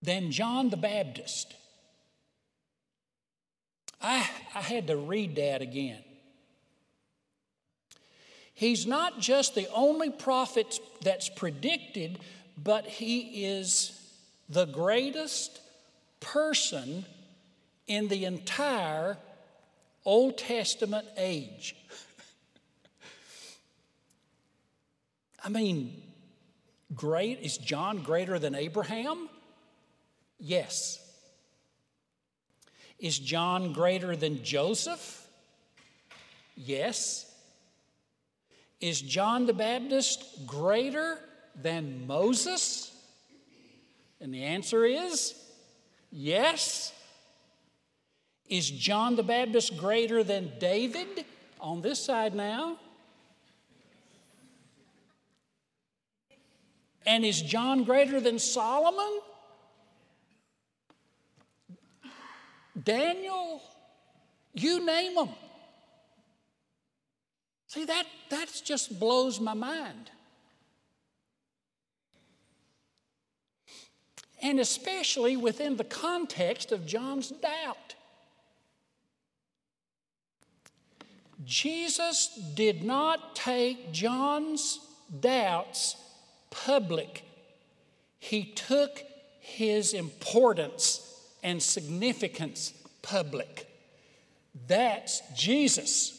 than 0.02 0.30
John 0.30 0.70
the 0.70 0.76
Baptist. 0.76 1.54
I, 4.00 4.28
I 4.54 4.60
had 4.60 4.86
to 4.86 4.96
read 4.96 5.36
that 5.36 5.62
again. 5.62 6.02
He's 8.54 8.86
not 8.86 9.20
just 9.20 9.54
the 9.54 9.68
only 9.72 10.10
prophet 10.10 10.78
that's 11.02 11.28
predicted, 11.28 12.18
but 12.62 12.86
he 12.86 13.44
is 13.44 13.98
the 14.48 14.66
greatest 14.66 15.60
person 16.20 17.04
in 17.86 18.08
the 18.08 18.24
entire 18.24 19.16
Old 20.04 20.38
Testament 20.38 21.06
age. 21.16 21.76
I 25.44 25.48
mean, 25.48 26.02
great 26.94 27.40
is 27.40 27.58
John 27.58 28.02
greater 28.02 28.38
than 28.38 28.54
Abraham? 28.54 29.28
Yes. 30.38 30.98
Is 32.98 33.18
John 33.18 33.72
greater 33.72 34.16
than 34.16 34.42
Joseph? 34.42 35.26
Yes. 36.54 37.26
Is 38.80 39.00
John 39.00 39.46
the 39.46 39.52
Baptist 39.52 40.46
greater 40.46 41.18
than 41.60 42.06
Moses? 42.06 42.92
And 44.20 44.32
the 44.32 44.44
answer 44.44 44.84
is 44.84 45.34
yes. 46.10 46.92
Is 48.48 48.70
John 48.70 49.16
the 49.16 49.22
Baptist 49.22 49.76
greater 49.76 50.24
than 50.24 50.52
David 50.58 51.24
on 51.60 51.82
this 51.82 52.02
side 52.02 52.34
now? 52.34 52.78
And 57.06 57.24
is 57.24 57.40
John 57.40 57.84
greater 57.84 58.20
than 58.20 58.38
Solomon? 58.38 59.20
Daniel? 62.82 63.62
You 64.54 64.84
name 64.84 65.14
them. 65.14 65.30
See, 67.66 67.84
that, 67.84 68.06
that 68.30 68.48
just 68.64 68.98
blows 68.98 69.40
my 69.40 69.54
mind. 69.54 70.10
And 74.42 74.58
especially 74.58 75.36
within 75.36 75.76
the 75.76 75.84
context 75.84 76.72
of 76.72 76.86
John's 76.86 77.28
doubt. 77.28 77.94
Jesus 81.44 82.38
did 82.54 82.82
not 82.82 83.34
take 83.34 83.92
John's 83.92 84.80
doubts 85.20 85.96
public, 86.50 87.22
he 88.18 88.44
took 88.44 89.02
his 89.40 89.94
importance 89.94 91.06
and 91.42 91.62
significance 91.62 92.72
public. 93.02 93.66
That's 94.66 95.22
Jesus. 95.34 96.16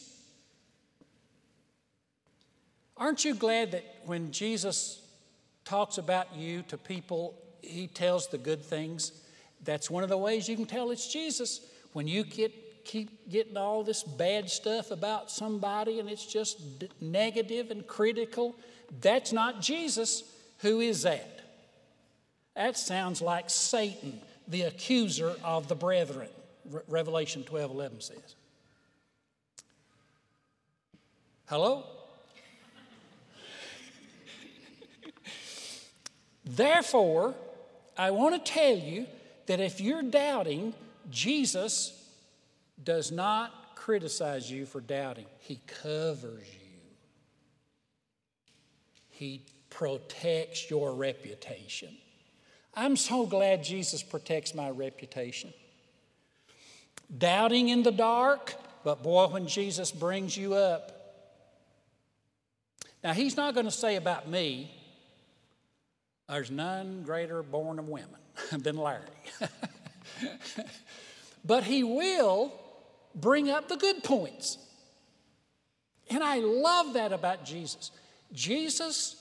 Aren't 2.96 3.24
you 3.24 3.34
glad 3.34 3.72
that 3.72 3.84
when 4.04 4.32
Jesus 4.32 5.00
talks 5.64 5.98
about 5.98 6.34
you 6.36 6.62
to 6.68 6.76
people, 6.76 7.34
he 7.60 7.86
tells 7.86 8.28
the 8.28 8.38
good 8.38 8.62
things? 8.62 9.12
That's 9.64 9.90
one 9.90 10.02
of 10.02 10.08
the 10.08 10.18
ways 10.18 10.48
you 10.48 10.56
can 10.56 10.66
tell 10.66 10.90
it's 10.90 11.12
Jesus. 11.12 11.60
When 11.92 12.06
you 12.06 12.24
get, 12.24 12.52
keep 12.84 13.28
getting 13.30 13.56
all 13.56 13.82
this 13.84 14.02
bad 14.02 14.50
stuff 14.50 14.90
about 14.90 15.30
somebody 15.30 16.00
and 16.00 16.08
it's 16.08 16.26
just 16.26 16.60
negative 17.00 17.70
and 17.70 17.86
critical, 17.86 18.54
that's 19.00 19.32
not 19.32 19.60
Jesus. 19.60 20.24
Who 20.58 20.80
is 20.80 21.02
that? 21.02 21.40
That 22.54 22.76
sounds 22.76 23.22
like 23.22 23.48
Satan, 23.50 24.20
the 24.46 24.62
accuser 24.62 25.34
of 25.42 25.68
the 25.68 25.74
brethren, 25.74 26.28
Revelation 26.88 27.44
12 27.44 27.70
11 27.70 28.00
says. 28.00 28.34
Hello? 31.48 31.84
Therefore, 36.44 37.34
I 37.96 38.10
want 38.10 38.44
to 38.44 38.52
tell 38.52 38.76
you 38.76 39.06
that 39.46 39.60
if 39.60 39.80
you're 39.80 40.02
doubting, 40.02 40.74
Jesus 41.10 42.01
does 42.82 43.10
not 43.10 43.74
criticize 43.74 44.50
you 44.50 44.66
for 44.66 44.80
doubting, 44.80 45.26
He 45.38 45.60
covers 45.66 46.46
you, 46.46 46.78
He 49.10 49.46
protects 49.70 50.70
your 50.70 50.94
reputation. 50.94 51.96
I'm 52.74 52.96
so 52.96 53.26
glad 53.26 53.64
Jesus 53.64 54.02
protects 54.02 54.54
my 54.54 54.70
reputation. 54.70 55.52
Doubting 57.18 57.68
in 57.68 57.82
the 57.82 57.92
dark, 57.92 58.54
but 58.84 59.02
boy, 59.02 59.26
when 59.26 59.46
Jesus 59.46 59.90
brings 59.90 60.36
you 60.36 60.54
up. 60.54 60.98
Now, 63.04 63.12
He's 63.12 63.36
not 63.36 63.52
going 63.52 63.66
to 63.66 63.72
say 63.72 63.96
about 63.96 64.28
me, 64.28 64.70
there's 66.28 66.50
none 66.50 67.02
greater 67.02 67.42
born 67.42 67.78
of 67.78 67.90
women 67.90 68.08
than 68.52 68.76
Larry. 68.76 69.02
but 71.44 71.64
he 71.64 71.84
will 71.84 72.52
bring 73.14 73.50
up 73.50 73.68
the 73.68 73.76
good 73.76 74.02
points. 74.02 74.58
And 76.10 76.22
I 76.22 76.38
love 76.38 76.94
that 76.94 77.12
about 77.12 77.44
Jesus. 77.44 77.90
Jesus 78.32 79.16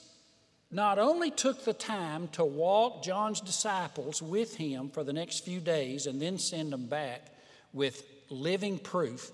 not 0.72 1.00
only 1.00 1.32
took 1.32 1.66
the 1.66 1.74
time 1.74 2.30
to 2.30 2.46
walk 2.46 3.04
John's 3.04 3.42
disciples 3.42 4.22
with 4.22 4.56
him 4.56 4.90
for 4.90 5.04
the 5.04 5.14
next 5.14 5.44
few 5.44 5.60
days 5.60 6.08
and 6.08 6.22
then 6.22 6.38
send 6.38 6.72
them 6.72 6.88
back 6.88 7.28
with 7.74 8.04
living 8.30 8.80
proof, 8.80 9.32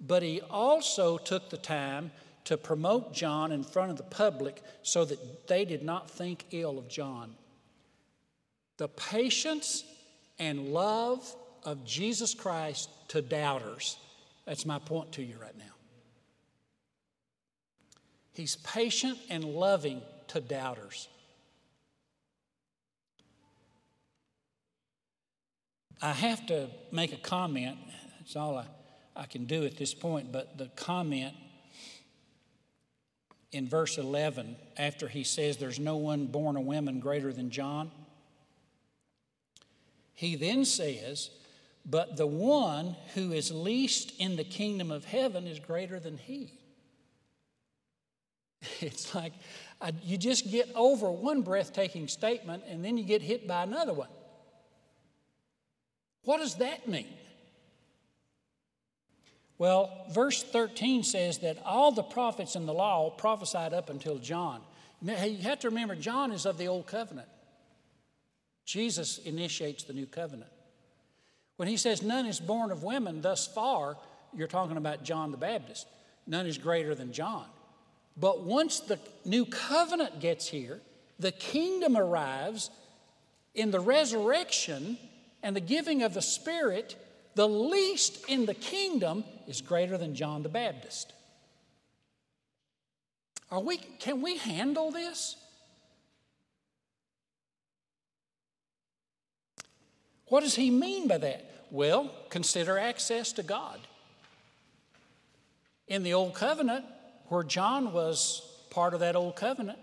but 0.00 0.22
he 0.22 0.40
also 0.50 1.18
took 1.18 1.50
the 1.50 1.58
time 1.58 2.10
to 2.44 2.56
promote 2.56 3.12
John 3.12 3.52
in 3.52 3.62
front 3.62 3.90
of 3.90 3.98
the 3.98 4.04
public 4.04 4.62
so 4.82 5.04
that 5.04 5.46
they 5.48 5.66
did 5.66 5.82
not 5.82 6.10
think 6.10 6.46
ill 6.50 6.78
of 6.78 6.88
John. 6.88 7.34
The 8.78 8.88
patience 8.88 9.84
and 10.38 10.72
love 10.72 11.34
of 11.68 11.84
Jesus 11.84 12.32
Christ 12.32 12.88
to 13.08 13.20
doubters. 13.20 13.98
That's 14.46 14.64
my 14.64 14.78
point 14.78 15.12
to 15.12 15.22
you 15.22 15.34
right 15.38 15.56
now. 15.58 15.64
He's 18.32 18.56
patient 18.56 19.18
and 19.28 19.44
loving 19.44 20.00
to 20.28 20.40
doubters. 20.40 21.08
I 26.00 26.12
have 26.12 26.46
to 26.46 26.70
make 26.90 27.12
a 27.12 27.18
comment. 27.18 27.76
That's 28.18 28.34
all 28.34 28.56
I, 28.56 28.64
I 29.14 29.26
can 29.26 29.44
do 29.44 29.66
at 29.66 29.76
this 29.76 29.92
point, 29.92 30.32
but 30.32 30.56
the 30.56 30.68
comment 30.68 31.34
in 33.52 33.68
verse 33.68 33.98
11, 33.98 34.56
after 34.78 35.06
he 35.06 35.22
says, 35.22 35.58
There's 35.58 35.78
no 35.78 35.96
one 35.96 36.28
born 36.28 36.56
of 36.56 36.64
women 36.64 36.98
greater 36.98 37.30
than 37.30 37.50
John, 37.50 37.90
He 40.14 40.34
then 40.34 40.64
says, 40.64 41.30
But 41.90 42.16
the 42.16 42.26
one 42.26 42.96
who 43.14 43.32
is 43.32 43.50
least 43.50 44.12
in 44.18 44.36
the 44.36 44.44
kingdom 44.44 44.90
of 44.90 45.06
heaven 45.06 45.46
is 45.46 45.58
greater 45.58 45.98
than 45.98 46.18
he. 46.18 46.52
It's 48.80 49.14
like 49.14 49.32
uh, 49.80 49.92
you 50.02 50.18
just 50.18 50.50
get 50.50 50.68
over 50.74 51.10
one 51.10 51.42
breathtaking 51.42 52.08
statement 52.08 52.64
and 52.68 52.84
then 52.84 52.98
you 52.98 53.04
get 53.04 53.22
hit 53.22 53.46
by 53.46 53.62
another 53.62 53.92
one. 53.92 54.08
What 56.24 56.38
does 56.38 56.56
that 56.56 56.88
mean? 56.88 57.06
Well, 59.56 60.06
verse 60.10 60.42
13 60.42 61.04
says 61.04 61.38
that 61.38 61.58
all 61.64 61.92
the 61.92 62.02
prophets 62.02 62.56
in 62.56 62.66
the 62.66 62.74
law 62.74 63.10
prophesied 63.10 63.72
up 63.72 63.90
until 63.90 64.18
John. 64.18 64.60
Now, 65.00 65.22
you 65.24 65.42
have 65.42 65.60
to 65.60 65.68
remember, 65.68 65.94
John 65.94 66.32
is 66.32 66.44
of 66.44 66.58
the 66.58 66.68
old 66.68 66.86
covenant. 66.86 67.28
Jesus 68.64 69.18
initiates 69.18 69.84
the 69.84 69.92
new 69.92 70.06
covenant. 70.06 70.50
When 71.58 71.66
he 71.66 71.76
says, 71.76 72.02
None 72.02 72.26
is 72.26 72.38
born 72.38 72.70
of 72.70 72.84
women 72.84 73.20
thus 73.20 73.46
far, 73.46 73.96
you're 74.32 74.46
talking 74.46 74.76
about 74.76 75.02
John 75.02 75.32
the 75.32 75.36
Baptist. 75.36 75.88
None 76.24 76.46
is 76.46 76.56
greater 76.56 76.94
than 76.94 77.12
John. 77.12 77.46
But 78.16 78.42
once 78.44 78.78
the 78.78 79.00
new 79.24 79.44
covenant 79.44 80.20
gets 80.20 80.46
here, 80.46 80.80
the 81.18 81.32
kingdom 81.32 81.96
arrives 81.96 82.70
in 83.56 83.72
the 83.72 83.80
resurrection 83.80 84.98
and 85.42 85.56
the 85.56 85.60
giving 85.60 86.04
of 86.04 86.14
the 86.14 86.22
Spirit, 86.22 86.94
the 87.34 87.48
least 87.48 88.24
in 88.28 88.46
the 88.46 88.54
kingdom 88.54 89.24
is 89.48 89.60
greater 89.60 89.98
than 89.98 90.14
John 90.14 90.44
the 90.44 90.48
Baptist. 90.48 91.12
Are 93.50 93.60
we, 93.60 93.78
can 93.78 94.22
we 94.22 94.36
handle 94.36 94.92
this? 94.92 95.34
What 100.28 100.42
does 100.42 100.54
he 100.54 100.70
mean 100.70 101.08
by 101.08 101.18
that? 101.18 101.44
Well, 101.70 102.10
consider 102.30 102.78
access 102.78 103.32
to 103.34 103.42
God. 103.42 103.78
In 105.86 106.02
the 106.02 106.14
Old 106.14 106.34
Covenant, 106.34 106.84
where 107.26 107.42
John 107.42 107.92
was 107.92 108.42
part 108.70 108.94
of 108.94 109.00
that 109.00 109.16
Old 109.16 109.36
Covenant, 109.36 109.78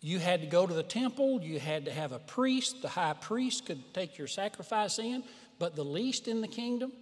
you 0.00 0.18
had 0.18 0.40
to 0.42 0.46
go 0.46 0.66
to 0.66 0.74
the 0.74 0.82
temple, 0.82 1.40
you 1.42 1.58
had 1.58 1.86
to 1.86 1.92
have 1.92 2.12
a 2.12 2.18
priest. 2.18 2.82
The 2.82 2.88
high 2.88 3.14
priest 3.14 3.66
could 3.66 3.92
take 3.92 4.18
your 4.18 4.28
sacrifice 4.28 4.98
in, 4.98 5.24
but 5.58 5.74
the 5.74 5.84
least 5.84 6.28
in 6.28 6.40
the 6.40 6.48
kingdom, 6.48 6.92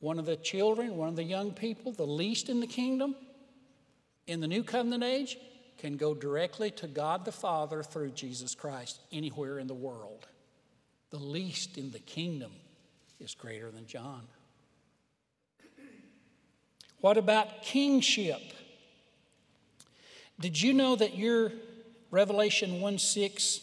one 0.00 0.18
of 0.18 0.26
the 0.26 0.36
children, 0.36 0.96
one 0.96 1.08
of 1.08 1.16
the 1.16 1.24
young 1.24 1.52
people, 1.52 1.92
the 1.92 2.06
least 2.06 2.48
in 2.48 2.60
the 2.60 2.66
kingdom, 2.66 3.16
in 4.26 4.40
the 4.40 4.48
new 4.48 4.62
covenant 4.62 5.02
age, 5.02 5.38
can 5.78 5.96
go 5.96 6.14
directly 6.14 6.70
to 6.72 6.86
God 6.86 7.24
the 7.24 7.32
Father 7.32 7.82
through 7.82 8.10
Jesus 8.10 8.54
Christ 8.54 9.00
anywhere 9.12 9.58
in 9.58 9.66
the 9.66 9.74
world. 9.74 10.26
The 11.14 11.20
least 11.20 11.78
in 11.78 11.92
the 11.92 12.00
kingdom 12.00 12.50
is 13.20 13.36
greater 13.36 13.70
than 13.70 13.86
John. 13.86 14.22
What 17.02 17.18
about 17.18 17.62
kingship? 17.62 18.42
Did 20.40 20.60
you 20.60 20.72
know 20.72 20.96
that 20.96 21.16
your 21.16 21.52
Revelation 22.10 22.80
1 22.80 22.98
6, 22.98 23.60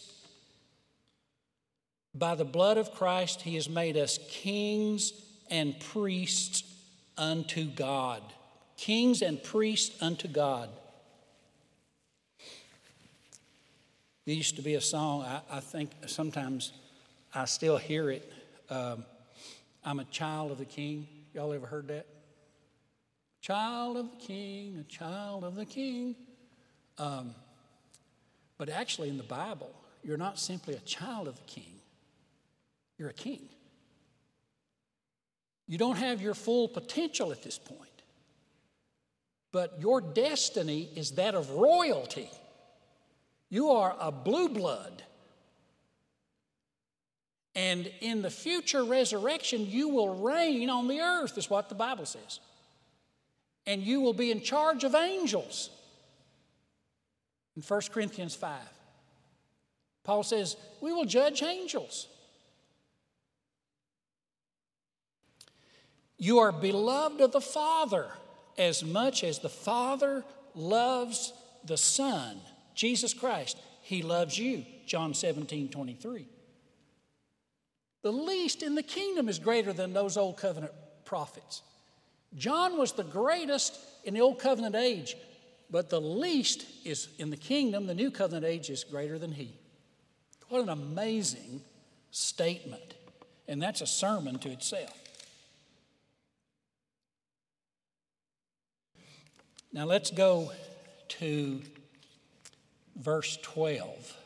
by 2.14 2.34
the 2.36 2.46
blood 2.46 2.78
of 2.78 2.94
Christ, 2.94 3.42
he 3.42 3.56
has 3.56 3.68
made 3.68 3.98
us 3.98 4.18
kings 4.30 5.12
and 5.50 5.78
priests 5.78 6.64
unto 7.18 7.66
God. 7.66 8.22
Kings 8.78 9.20
and 9.20 9.42
priests 9.42 10.02
unto 10.02 10.26
God. 10.26 10.70
There 14.24 14.34
used 14.34 14.56
to 14.56 14.62
be 14.62 14.72
a 14.72 14.80
song, 14.80 15.20
I, 15.20 15.42
I 15.50 15.60
think 15.60 15.90
sometimes 16.06 16.72
I 17.34 17.46
still 17.46 17.78
hear 17.78 18.10
it. 18.10 18.30
Um, 18.68 19.04
I'm 19.84 20.00
a 20.00 20.04
child 20.04 20.52
of 20.52 20.58
the 20.58 20.64
king. 20.64 21.08
Y'all 21.34 21.52
ever 21.52 21.66
heard 21.66 21.88
that? 21.88 22.06
Child 23.40 23.96
of 23.96 24.10
the 24.10 24.16
king, 24.18 24.78
a 24.78 24.84
child 24.84 25.42
of 25.42 25.56
the 25.56 25.64
king. 25.64 26.14
Um, 26.98 27.34
but 28.58 28.68
actually, 28.68 29.08
in 29.08 29.16
the 29.16 29.24
Bible, 29.24 29.74
you're 30.04 30.18
not 30.18 30.38
simply 30.38 30.74
a 30.74 30.80
child 30.80 31.26
of 31.26 31.36
the 31.36 31.44
king, 31.44 31.80
you're 32.98 33.08
a 33.08 33.14
king. 33.14 33.48
You 35.66 35.78
don't 35.78 35.96
have 35.96 36.20
your 36.20 36.34
full 36.34 36.68
potential 36.68 37.32
at 37.32 37.42
this 37.42 37.58
point, 37.58 38.02
but 39.52 39.80
your 39.80 40.00
destiny 40.00 40.90
is 40.94 41.12
that 41.12 41.34
of 41.34 41.50
royalty. 41.50 42.28
You 43.48 43.70
are 43.70 43.96
a 43.98 44.12
blue 44.12 44.48
blood. 44.48 45.02
And 47.54 47.90
in 48.00 48.22
the 48.22 48.30
future 48.30 48.82
resurrection, 48.82 49.66
you 49.66 49.88
will 49.88 50.22
reign 50.22 50.70
on 50.70 50.88
the 50.88 51.00
earth, 51.00 51.36
is 51.36 51.50
what 51.50 51.68
the 51.68 51.74
Bible 51.74 52.06
says. 52.06 52.40
And 53.66 53.82
you 53.82 54.00
will 54.00 54.14
be 54.14 54.30
in 54.30 54.40
charge 54.40 54.84
of 54.84 54.94
angels. 54.94 55.70
In 57.54 57.62
1 57.62 57.80
Corinthians 57.92 58.34
5, 58.34 58.58
Paul 60.04 60.22
says, 60.22 60.56
We 60.80 60.92
will 60.92 61.04
judge 61.04 61.42
angels. 61.42 62.08
You 66.16 66.38
are 66.38 66.52
beloved 66.52 67.20
of 67.20 67.32
the 67.32 67.40
Father 67.40 68.06
as 68.56 68.84
much 68.84 69.24
as 69.24 69.40
the 69.40 69.48
Father 69.48 70.24
loves 70.54 71.32
the 71.64 71.76
Son, 71.76 72.40
Jesus 72.74 73.12
Christ. 73.12 73.58
He 73.82 74.02
loves 74.02 74.38
you, 74.38 74.64
John 74.86 75.14
17 75.14 75.68
23. 75.68 76.26
The 78.02 78.12
least 78.12 78.62
in 78.62 78.74
the 78.74 78.82
kingdom 78.82 79.28
is 79.28 79.38
greater 79.38 79.72
than 79.72 79.92
those 79.92 80.16
old 80.16 80.36
covenant 80.36 80.72
prophets. 81.04 81.62
John 82.36 82.76
was 82.76 82.92
the 82.92 83.04
greatest 83.04 83.78
in 84.04 84.14
the 84.14 84.20
old 84.20 84.38
covenant 84.38 84.74
age, 84.74 85.16
but 85.70 85.88
the 85.88 86.00
least 86.00 86.66
is 86.84 87.08
in 87.18 87.30
the 87.30 87.36
kingdom, 87.36 87.86
the 87.86 87.94
new 87.94 88.10
covenant 88.10 88.44
age 88.44 88.70
is 88.70 88.84
greater 88.84 89.18
than 89.18 89.32
he. 89.32 89.54
What 90.48 90.62
an 90.62 90.68
amazing 90.68 91.62
statement. 92.10 92.94
And 93.48 93.62
that's 93.62 93.80
a 93.80 93.86
sermon 93.86 94.38
to 94.40 94.50
itself. 94.50 94.98
Now 99.72 99.86
let's 99.86 100.10
go 100.10 100.52
to 101.08 101.62
verse 102.96 103.38
12 103.42 104.16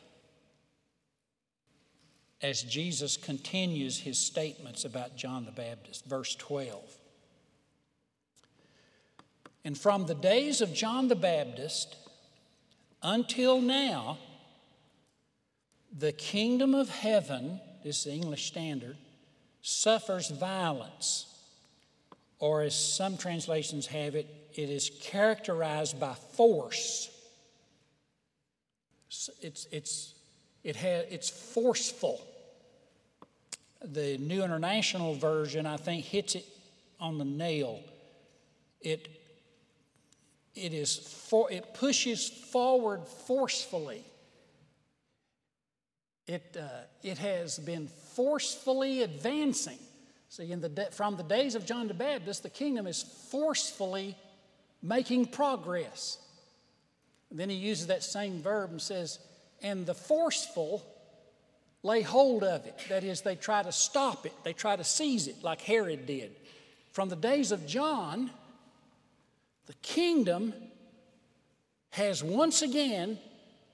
as 2.41 2.61
Jesus 2.61 3.17
continues 3.17 3.99
his 3.99 4.19
statements 4.19 4.85
about 4.85 5.15
John 5.15 5.45
the 5.45 5.51
Baptist. 5.51 6.05
Verse 6.05 6.35
12. 6.35 6.83
And 9.65 9.77
from 9.77 10.05
the 10.05 10.15
days 10.15 10.61
of 10.61 10.73
John 10.73 11.07
the 11.07 11.15
Baptist 11.15 11.95
until 13.01 13.59
now, 13.59 14.17
the 15.97 16.11
kingdom 16.11 16.75
of 16.75 16.89
heaven, 16.89 17.59
this 17.83 17.99
is 17.99 18.03
the 18.05 18.11
English 18.11 18.45
standard, 18.45 18.97
suffers 19.61 20.29
violence. 20.29 21.25
Or 22.39 22.61
as 22.61 22.75
some 22.75 23.17
translations 23.17 23.87
have 23.87 24.15
it, 24.15 24.27
it 24.53 24.69
is 24.69 24.91
characterized 25.01 25.99
by 25.99 26.13
force. 26.13 27.09
It's, 29.41 29.67
it's 29.71 30.13
it 30.63 30.75
has, 30.75 31.05
it's 31.09 31.29
forceful. 31.29 32.21
The 33.83 34.17
New 34.17 34.43
International 34.43 35.13
Version, 35.13 35.65
I 35.65 35.77
think, 35.77 36.03
hits 36.03 36.35
it 36.35 36.45
on 36.99 37.17
the 37.17 37.25
nail. 37.25 37.79
It, 38.81 39.07
it, 40.55 40.73
is 40.73 40.97
for, 41.29 41.51
it 41.51 41.73
pushes 41.73 42.27
forward 42.29 43.07
forcefully. 43.07 44.03
It, 46.25 46.57
uh, 46.59 46.67
it 47.03 47.17
has 47.19 47.57
been 47.59 47.87
forcefully 47.87 49.03
advancing. 49.03 49.77
See, 50.29 50.51
in 50.51 50.59
the 50.59 50.89
from 50.91 51.15
the 51.15 51.23
days 51.23 51.55
of 51.55 51.65
John 51.65 51.87
the 51.87 51.93
Baptist, 51.93 52.43
the 52.43 52.49
kingdom 52.49 52.85
is 52.85 53.01
forcefully 53.31 54.17
making 54.81 55.27
progress. 55.27 56.17
And 57.29 57.39
then 57.39 57.49
he 57.49 57.55
uses 57.55 57.87
that 57.87 58.03
same 58.03 58.41
verb 58.41 58.71
and 58.71 58.81
says, 58.81 59.19
and 59.61 59.85
the 59.85 59.93
forceful 59.93 60.83
lay 61.83 62.01
hold 62.01 62.43
of 62.43 62.65
it. 62.65 62.79
That 62.89 63.03
is, 63.03 63.21
they 63.21 63.35
try 63.35 63.63
to 63.63 63.71
stop 63.71 64.25
it, 64.25 64.33
they 64.43 64.53
try 64.53 64.75
to 64.75 64.83
seize 64.83 65.27
it, 65.27 65.43
like 65.43 65.61
Herod 65.61 66.05
did. 66.05 66.35
From 66.91 67.09
the 67.09 67.15
days 67.15 67.51
of 67.51 67.67
John, 67.67 68.31
the 69.67 69.73
kingdom 69.81 70.53
has 71.91 72.23
once 72.23 72.61
again 72.61 73.19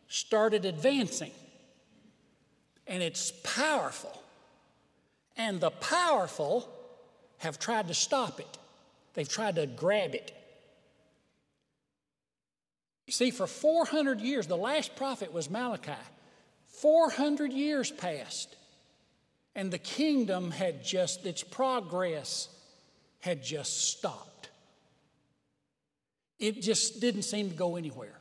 started 0.07 0.65
advancing. 0.65 1.31
And 2.85 3.01
it's 3.01 3.31
powerful. 3.43 4.21
And 5.37 5.59
the 5.59 5.71
powerful 5.71 6.69
have 7.39 7.59
tried 7.59 7.87
to 7.87 7.93
stop 7.93 8.39
it, 8.39 8.57
they've 9.13 9.27
tried 9.27 9.55
to 9.55 9.65
grab 9.65 10.15
it. 10.15 10.31
See, 13.09 13.31
for 13.31 13.47
400 13.47 14.21
years, 14.21 14.47
the 14.47 14.57
last 14.57 14.95
prophet 14.95 15.33
was 15.33 15.49
Malachi. 15.49 15.91
400 16.67 17.51
years 17.51 17.91
passed, 17.91 18.55
And 19.55 19.71
the 19.71 19.77
kingdom 19.77 20.51
had 20.51 20.83
just, 20.83 21.25
its 21.25 21.43
progress 21.43 22.49
had 23.19 23.43
just 23.43 23.89
stopped. 23.89 24.49
It 26.39 26.61
just 26.61 26.99
didn't 26.99 27.21
seem 27.23 27.49
to 27.49 27.55
go 27.55 27.75
anywhere. 27.75 28.17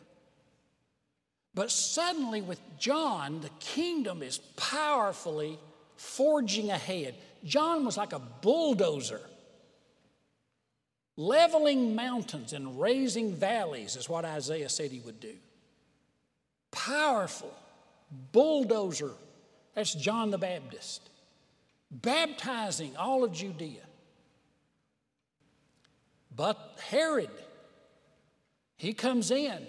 But 1.54 1.70
suddenly, 1.70 2.40
with 2.40 2.60
John, 2.78 3.40
the 3.40 3.50
kingdom 3.60 4.22
is 4.22 4.38
powerfully 4.56 5.58
forging 5.96 6.70
ahead. 6.70 7.14
John 7.44 7.84
was 7.84 7.96
like 7.96 8.12
a 8.12 8.18
bulldozer, 8.18 9.20
leveling 11.16 11.94
mountains 11.94 12.52
and 12.52 12.80
raising 12.80 13.34
valleys, 13.34 13.96
is 13.96 14.08
what 14.08 14.24
Isaiah 14.24 14.68
said 14.68 14.90
he 14.90 15.00
would 15.00 15.20
do. 15.20 15.34
Powerful 16.70 17.52
bulldozer. 18.32 19.12
That's 19.74 19.94
John 19.94 20.30
the 20.30 20.38
Baptist, 20.38 21.08
baptizing 21.90 22.96
all 22.96 23.24
of 23.24 23.32
Judea. 23.32 23.80
But 26.34 26.78
Herod, 26.88 27.30
he 28.76 28.92
comes 28.92 29.30
in 29.30 29.66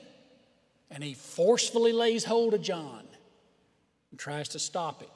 and 0.90 1.04
he 1.04 1.14
forcefully 1.14 1.94
lays 1.94 2.26
hold 2.26 2.54
of 2.54 2.62
John 2.62 3.04
and 4.12 4.20
tries 4.20 4.50
to 4.50 4.60
stop 4.60 5.02
it. 5.02 5.10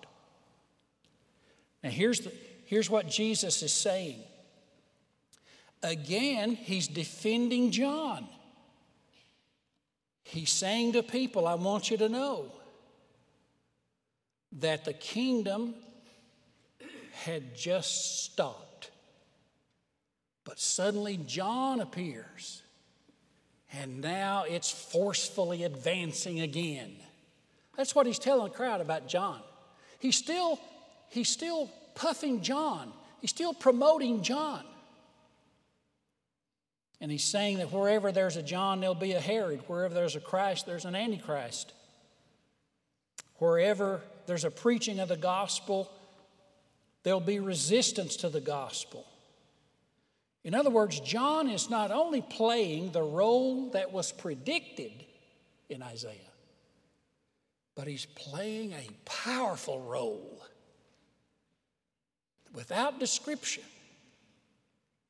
Now, 1.83 1.89
here's, 1.89 2.21
the, 2.21 2.33
here's 2.65 2.89
what 2.89 3.07
Jesus 3.07 3.61
is 3.61 3.73
saying. 3.73 4.19
Again, 5.83 6.55
he's 6.55 6.87
defending 6.87 7.71
John. 7.71 8.27
He's 10.23 10.51
saying 10.51 10.93
to 10.93 11.03
people, 11.03 11.47
I 11.47 11.53
want 11.55 11.89
you 11.89 11.97
to 11.97 12.09
know 12.09 12.51
that 14.53 14.85
the 14.85 14.93
kingdom 14.93 15.75
had 17.23 17.55
just 17.55 18.23
stopped. 18.23 18.91
But 20.43 20.59
suddenly 20.59 21.17
John 21.17 21.79
appears 21.81 22.63
and 23.73 24.01
now 24.01 24.43
it's 24.47 24.71
forcefully 24.71 25.63
advancing 25.63 26.39
again. 26.39 26.95
That's 27.75 27.93
what 27.93 28.05
he's 28.05 28.19
telling 28.19 28.45
the 28.45 28.53
crowd 28.55 28.81
about 28.81 29.07
John. 29.07 29.41
He's 29.99 30.15
still, 30.15 30.59
he's 31.09 31.29
still 31.29 31.69
puffing 31.95 32.41
John, 32.41 32.91
he's 33.21 33.29
still 33.29 33.53
promoting 33.53 34.23
John. 34.23 34.63
And 36.99 37.11
he's 37.11 37.23
saying 37.23 37.57
that 37.57 37.71
wherever 37.71 38.11
there's 38.11 38.37
a 38.37 38.43
John, 38.43 38.79
there'll 38.79 38.95
be 38.95 39.13
a 39.13 39.19
Herod. 39.19 39.61
Wherever 39.67 39.93
there's 39.93 40.15
a 40.15 40.19
Christ, 40.19 40.65
there's 40.65 40.85
an 40.85 40.95
Antichrist. 40.95 41.73
Wherever 43.37 44.01
there's 44.25 44.45
a 44.45 44.51
preaching 44.51 44.99
of 44.99 45.09
the 45.09 45.17
gospel, 45.17 45.91
there'll 47.03 47.19
be 47.19 47.39
resistance 47.39 48.15
to 48.17 48.29
the 48.29 48.41
gospel. 48.41 49.05
In 50.43 50.55
other 50.55 50.69
words, 50.69 50.99
John 51.01 51.49
is 51.49 51.69
not 51.69 51.91
only 51.91 52.21
playing 52.21 52.91
the 52.91 53.03
role 53.03 53.69
that 53.71 53.91
was 53.91 54.11
predicted 54.11 54.91
in 55.69 55.83
Isaiah, 55.83 56.13
but 57.75 57.85
he's 57.87 58.05
playing 58.05 58.71
a 58.71 58.87
powerful 59.05 59.81
role. 59.81 60.41
Without 62.53 62.99
description, 62.99 63.63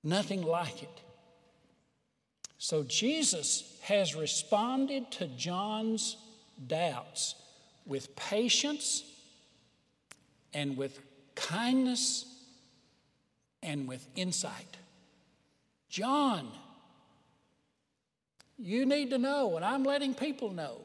nothing 0.04 0.42
like 0.42 0.84
it. 0.84 1.02
So 2.58 2.84
Jesus 2.84 3.78
has 3.82 4.16
responded 4.16 5.12
to 5.12 5.28
John's 5.28 6.18
doubts 6.66 7.36
with 7.86 8.16
patience 8.16 9.04
and 10.54 10.76
with 10.76 11.00
kindness 11.36 12.26
and 13.62 13.88
with 13.88 14.08
insight. 14.16 14.78
John, 15.90 16.50
you 18.58 18.86
need 18.86 19.12
to 19.12 19.18
know, 19.18 19.56
and 19.56 19.64
I'm 19.64 19.84
letting 19.84 20.14
people 20.14 20.52
know, 20.52 20.82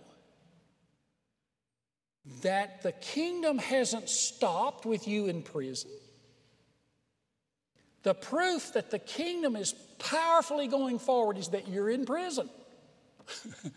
that 2.43 2.83
the 2.83 2.93
kingdom 2.93 3.59
hasn't 3.59 4.09
stopped 4.09 4.87
with 4.87 5.09
you 5.09 5.27
in 5.27 5.43
prison. 5.43 5.91
The 8.03 8.15
proof 8.15 8.73
that 8.73 8.91
the 8.91 8.99
kingdom 8.99 9.55
is 9.57 9.75
powerfully 9.99 10.67
going 10.67 10.99
forward 10.99 11.39
is 11.39 11.49
that 11.49 11.69
you're 11.69 11.91
in 11.91 12.05
prison. 12.05 12.51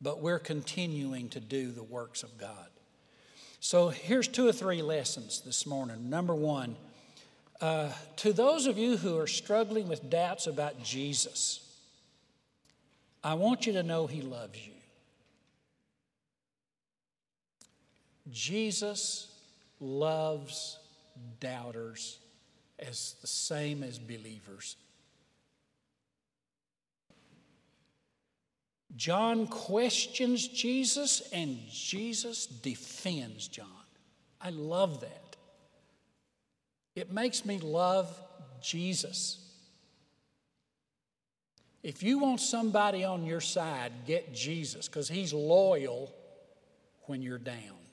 but 0.00 0.20
we're 0.20 0.38
continuing 0.38 1.28
to 1.30 1.40
do 1.40 1.70
the 1.70 1.82
works 1.82 2.22
of 2.22 2.38
God. 2.38 2.68
So 3.60 3.88
here's 3.88 4.28
two 4.28 4.46
or 4.46 4.52
three 4.52 4.80
lessons 4.82 5.40
this 5.40 5.66
morning. 5.66 6.08
Number 6.08 6.34
one, 6.34 6.76
uh, 7.60 7.90
to 8.16 8.32
those 8.32 8.66
of 8.66 8.78
you 8.78 8.96
who 8.96 9.18
are 9.18 9.26
struggling 9.26 9.88
with 9.88 10.08
doubts 10.08 10.46
about 10.46 10.82
Jesus, 10.82 11.60
I 13.24 13.34
want 13.34 13.66
you 13.66 13.72
to 13.74 13.82
know 13.82 14.06
He 14.06 14.22
loves 14.22 14.58
you. 14.64 14.72
Jesus 18.30 19.35
loves 19.80 20.78
doubters 21.40 22.18
as 22.78 23.14
the 23.20 23.26
same 23.26 23.82
as 23.82 23.98
believers. 23.98 24.76
John 28.96 29.46
questions 29.46 30.48
Jesus 30.48 31.22
and 31.32 31.58
Jesus 31.70 32.46
defends 32.46 33.46
John. 33.48 33.66
I 34.40 34.50
love 34.50 35.00
that. 35.00 35.36
It 36.94 37.12
makes 37.12 37.44
me 37.44 37.58
love 37.58 38.08
Jesus. 38.62 39.42
If 41.82 42.02
you 42.02 42.18
want 42.18 42.40
somebody 42.40 43.04
on 43.04 43.26
your 43.26 43.40
side, 43.40 43.92
get 44.06 44.34
Jesus 44.34 44.88
because 44.88 45.08
he's 45.08 45.32
loyal 45.32 46.12
when 47.02 47.22
you're 47.22 47.38
down. 47.38 47.85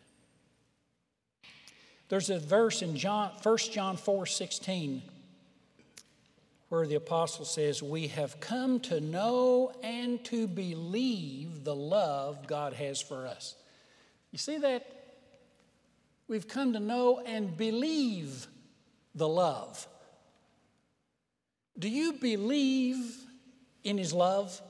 There's 2.13 2.29
a 2.29 2.37
verse 2.37 2.83
in 2.83 2.95
John, 2.95 3.31
1 3.41 3.57
John 3.71 3.97
4 3.97 4.27
16 4.27 5.01
where 6.69 6.85
the 6.85 6.93
apostle 6.93 7.43
says, 7.43 7.81
We 7.81 8.09
have 8.09 8.39
come 8.39 8.79
to 8.81 9.01
know 9.01 9.71
and 9.81 10.23
to 10.25 10.47
believe 10.47 11.63
the 11.63 11.73
love 11.73 12.45
God 12.45 12.73
has 12.73 13.01
for 13.01 13.25
us. 13.25 13.55
You 14.29 14.37
see 14.37 14.59
that? 14.59 14.85
We've 16.27 16.47
come 16.47 16.73
to 16.73 16.79
know 16.79 17.19
and 17.25 17.57
believe 17.57 18.45
the 19.15 19.27
love. 19.27 19.87
Do 21.79 21.89
you 21.89 22.13
believe 22.13 23.25
in 23.83 23.97
His 23.97 24.13
love? 24.13 24.61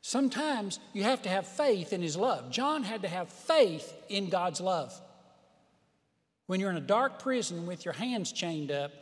Sometimes 0.00 0.80
you 0.92 1.04
have 1.04 1.22
to 1.22 1.28
have 1.28 1.46
faith 1.46 1.92
in 1.92 2.02
His 2.02 2.16
love. 2.16 2.50
John 2.50 2.82
had 2.82 3.02
to 3.02 3.08
have 3.08 3.28
faith 3.28 3.94
in 4.08 4.28
God's 4.28 4.60
love. 4.60 5.00
When 6.46 6.60
you're 6.60 6.70
in 6.70 6.76
a 6.76 6.80
dark 6.80 7.18
prison 7.18 7.66
with 7.66 7.84
your 7.84 7.94
hands 7.94 8.32
chained 8.32 8.70
up, 8.70 8.92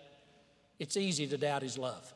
it's 0.78 0.96
easy 0.96 1.26
to 1.26 1.38
doubt 1.38 1.62
His 1.62 1.78
love. 1.78 2.12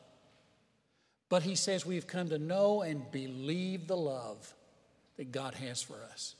But 1.28 1.42
He 1.42 1.54
says 1.54 1.84
we've 1.84 2.06
come 2.06 2.28
to 2.28 2.38
know 2.38 2.82
and 2.82 3.10
believe 3.10 3.86
the 3.86 3.96
love 3.96 4.54
that 5.16 5.32
God 5.32 5.54
has 5.54 5.82
for 5.82 5.96
us. 6.12 6.34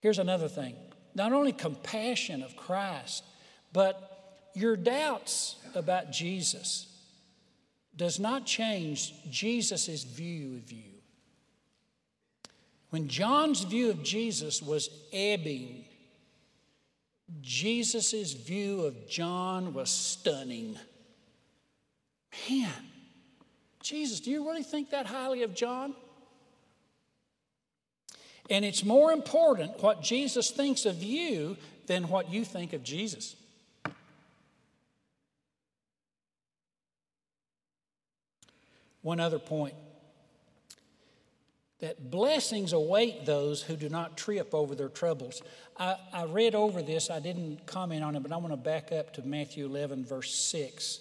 Here's 0.00 0.18
another 0.18 0.48
thing 0.48 0.74
not 1.14 1.32
only 1.32 1.52
compassion 1.52 2.42
of 2.42 2.56
Christ, 2.56 3.24
but 3.72 4.50
your 4.54 4.76
doubts 4.76 5.56
about 5.74 6.12
Jesus 6.12 6.86
does 7.96 8.20
not 8.20 8.46
change 8.46 9.12
Jesus' 9.28 10.04
view 10.04 10.56
of 10.56 10.70
you. 10.70 10.92
When 12.90 13.08
John's 13.08 13.64
view 13.64 13.90
of 13.90 14.02
Jesus 14.02 14.62
was 14.62 14.88
ebbing, 15.12 15.84
Jesus' 17.42 18.32
view 18.32 18.84
of 18.84 19.08
John 19.08 19.74
was 19.74 19.90
stunning. 19.90 20.78
Man, 22.48 22.70
Jesus, 23.82 24.20
do 24.20 24.30
you 24.30 24.46
really 24.46 24.62
think 24.62 24.90
that 24.90 25.06
highly 25.06 25.42
of 25.42 25.54
John? 25.54 25.94
And 28.50 28.64
it's 28.64 28.84
more 28.84 29.12
important 29.12 29.82
what 29.82 30.02
Jesus 30.02 30.50
thinks 30.50 30.86
of 30.86 31.02
you 31.02 31.56
than 31.86 32.08
what 32.08 32.30
you 32.30 32.44
think 32.44 32.72
of 32.72 32.82
Jesus. 32.82 33.36
One 39.02 39.20
other 39.20 39.38
point 39.38 39.74
that 41.80 42.10
blessings 42.10 42.72
await 42.72 43.24
those 43.24 43.62
who 43.62 43.76
do 43.76 43.88
not 43.88 44.16
trip 44.16 44.54
over 44.54 44.74
their 44.74 44.88
troubles. 44.88 45.42
I, 45.78 45.96
I, 46.12 46.24
read 46.24 46.54
over 46.54 46.82
this, 46.82 47.08
I 47.08 47.20
didn't 47.20 47.66
comment 47.66 48.02
on 48.02 48.16
it, 48.16 48.22
but 48.22 48.32
I 48.32 48.36
want 48.36 48.52
to 48.52 48.56
back 48.56 48.90
up 48.90 49.12
to 49.14 49.22
Matthew 49.22 49.66
11, 49.66 50.04
verse 50.04 50.34
6. 50.34 51.00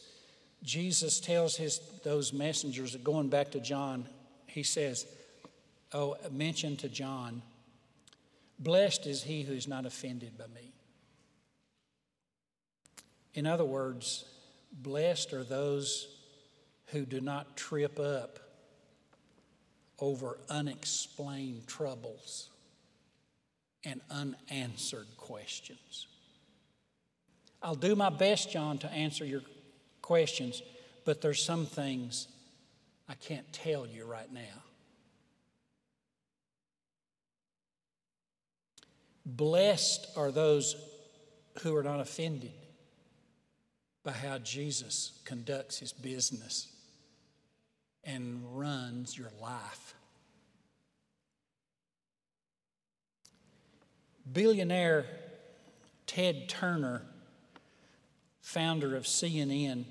Jesus 0.64 1.20
tells 1.20 1.56
his, 1.56 1.80
those 2.04 2.32
messengers, 2.32 2.96
going 2.98 3.30
back 3.30 3.52
to 3.52 3.60
John, 3.60 4.08
he 4.46 4.64
says, 4.64 5.08
oh, 5.94 6.16
mention 6.32 6.78
to 6.78 6.90
John 6.90 7.42
Blessed 8.60 9.06
is 9.06 9.24
he 9.24 9.44
who 9.44 9.54
is 9.54 9.68
not 9.68 9.86
offended 9.86 10.38
by 10.38 10.48
me. 10.48 10.74
In 13.34 13.46
other 13.46 13.66
words, 13.66 14.26
blessed 14.72 15.34
are 15.34 15.44
those 15.44 16.08
who 16.88 17.06
do 17.06 17.22
not 17.22 17.56
trip 17.56 18.00
up 18.00 18.40
over 20.00 20.38
unexplained 20.50 21.68
troubles 21.68 22.50
and 23.84 24.02
unanswered 24.10 25.08
questions. 25.18 26.08
I'll 27.62 27.76
do 27.76 27.96
my 27.96 28.10
best, 28.10 28.52
John, 28.52 28.78
to 28.80 28.92
answer 28.92 29.26
your 29.26 29.42
questions, 30.02 30.62
but 31.06 31.22
there's 31.22 31.42
some 31.42 31.66
things 31.66 32.28
I 33.10 33.16
can't 33.16 33.52
tell 33.52 33.88
you 33.88 34.06
right 34.06 34.32
now. 34.32 34.64
Blessed 39.26 40.08
are 40.16 40.32
those 40.32 40.76
who 41.62 41.76
are 41.76 41.84
not 41.84 42.00
offended 42.00 42.52
by 44.04 44.12
how 44.12 44.38
Jesus 44.38 45.20
conducts 45.26 45.80
his 45.80 45.92
business 45.92 46.68
and 48.08 48.42
runs 48.58 49.18
your 49.18 49.30
life. 49.42 49.94
Billionaire 54.32 55.06
Ted 56.06 56.48
Turner, 56.48 57.02
founder 58.42 58.96
of 58.96 59.04
CNN, 59.04 59.84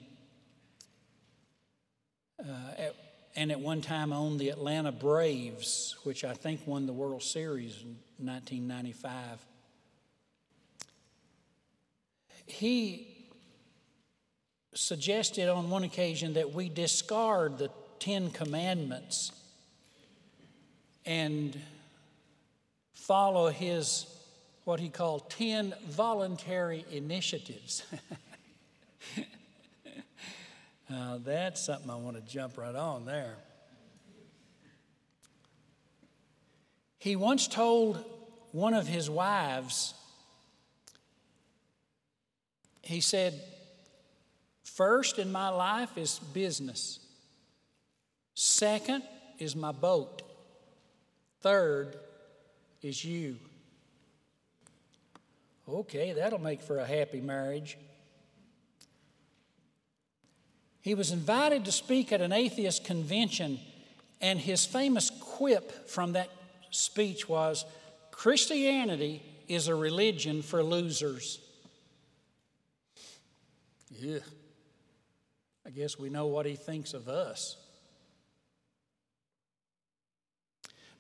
uh, 2.41 2.51
at, 2.79 2.95
and 3.37 3.53
at 3.53 3.61
one 3.61 3.83
time 3.83 4.13
owned 4.13 4.41
the 4.41 4.49
Atlanta 4.49 4.93
Braves, 4.93 5.97
which 6.05 6.25
I 6.25 6.33
think 6.33 6.67
won 6.67 6.87
the 6.87 6.93
World 6.93 7.23
Series 7.23 7.83
in 7.83 8.27
1995. 8.27 9.45
He 12.47 13.29
suggested 14.75 15.49
on 15.49 15.69
one 15.69 15.85
occasion 15.85 16.35
that 16.35 16.53
we 16.53 16.69
discard 16.69 17.59
the 17.59 17.71
Ten 17.99 18.31
Commandments 18.31 19.33
and 21.05 21.59
follow 22.93 23.49
his 23.49 24.07
what 24.65 24.81
he 24.81 24.89
called 24.89 25.31
10 25.31 25.75
voluntary 25.87 26.85
initiatives. 26.91 27.85
uh, 30.93 31.19
that's 31.25 31.65
something 31.65 31.89
I 31.89 31.95
want 31.95 32.17
to 32.17 32.23
jump 32.23 32.59
right 32.59 32.75
on 32.75 33.05
there. 33.05 33.37
He 36.99 37.15
once 37.15 37.47
told 37.47 38.05
one 38.51 38.75
of 38.75 38.89
his 38.89 39.09
wives, 39.09 39.95
he 42.83 43.01
said, 43.01 43.41
First 44.65 45.21
in 45.21 45.31
my 45.31 45.49
life 45.51 45.97
is 45.97 46.19
business. 46.35 46.99
Second 48.37 49.03
is 49.39 49.57
my 49.57 49.73
boat. 49.73 50.21
Third 51.41 51.97
is 52.83 53.03
you. 53.03 53.39
Okay, 55.67 56.13
that'll 56.13 56.39
make 56.39 56.61
for 56.61 56.79
a 56.79 56.87
happy 56.87 57.23
marriage. 57.23 57.79
He 60.83 60.95
was 60.95 61.13
invited 61.13 61.65
to 61.65 61.73
speak 61.73 62.13
at 62.13 62.21
an 62.21 62.31
atheist 62.31 62.85
convention, 62.85 63.59
and 64.21 64.39
his 64.39 64.67
famous 64.67 65.11
quip 65.11 65.89
from 65.89 66.13
that 66.13 66.31
speech 66.71 67.29
was 67.29 67.65
Christianity 68.11 69.23
is 69.49 69.67
a 69.67 69.75
religion 69.75 70.43
for 70.43 70.63
losers. 70.63 71.41
Yeah. 73.99 74.19
I 75.65 75.71
guess 75.71 75.99
we 75.99 76.11
know 76.11 76.27
what 76.27 76.45
he 76.45 76.55
thinks 76.55 76.93
of 76.93 77.09
us. 77.09 77.57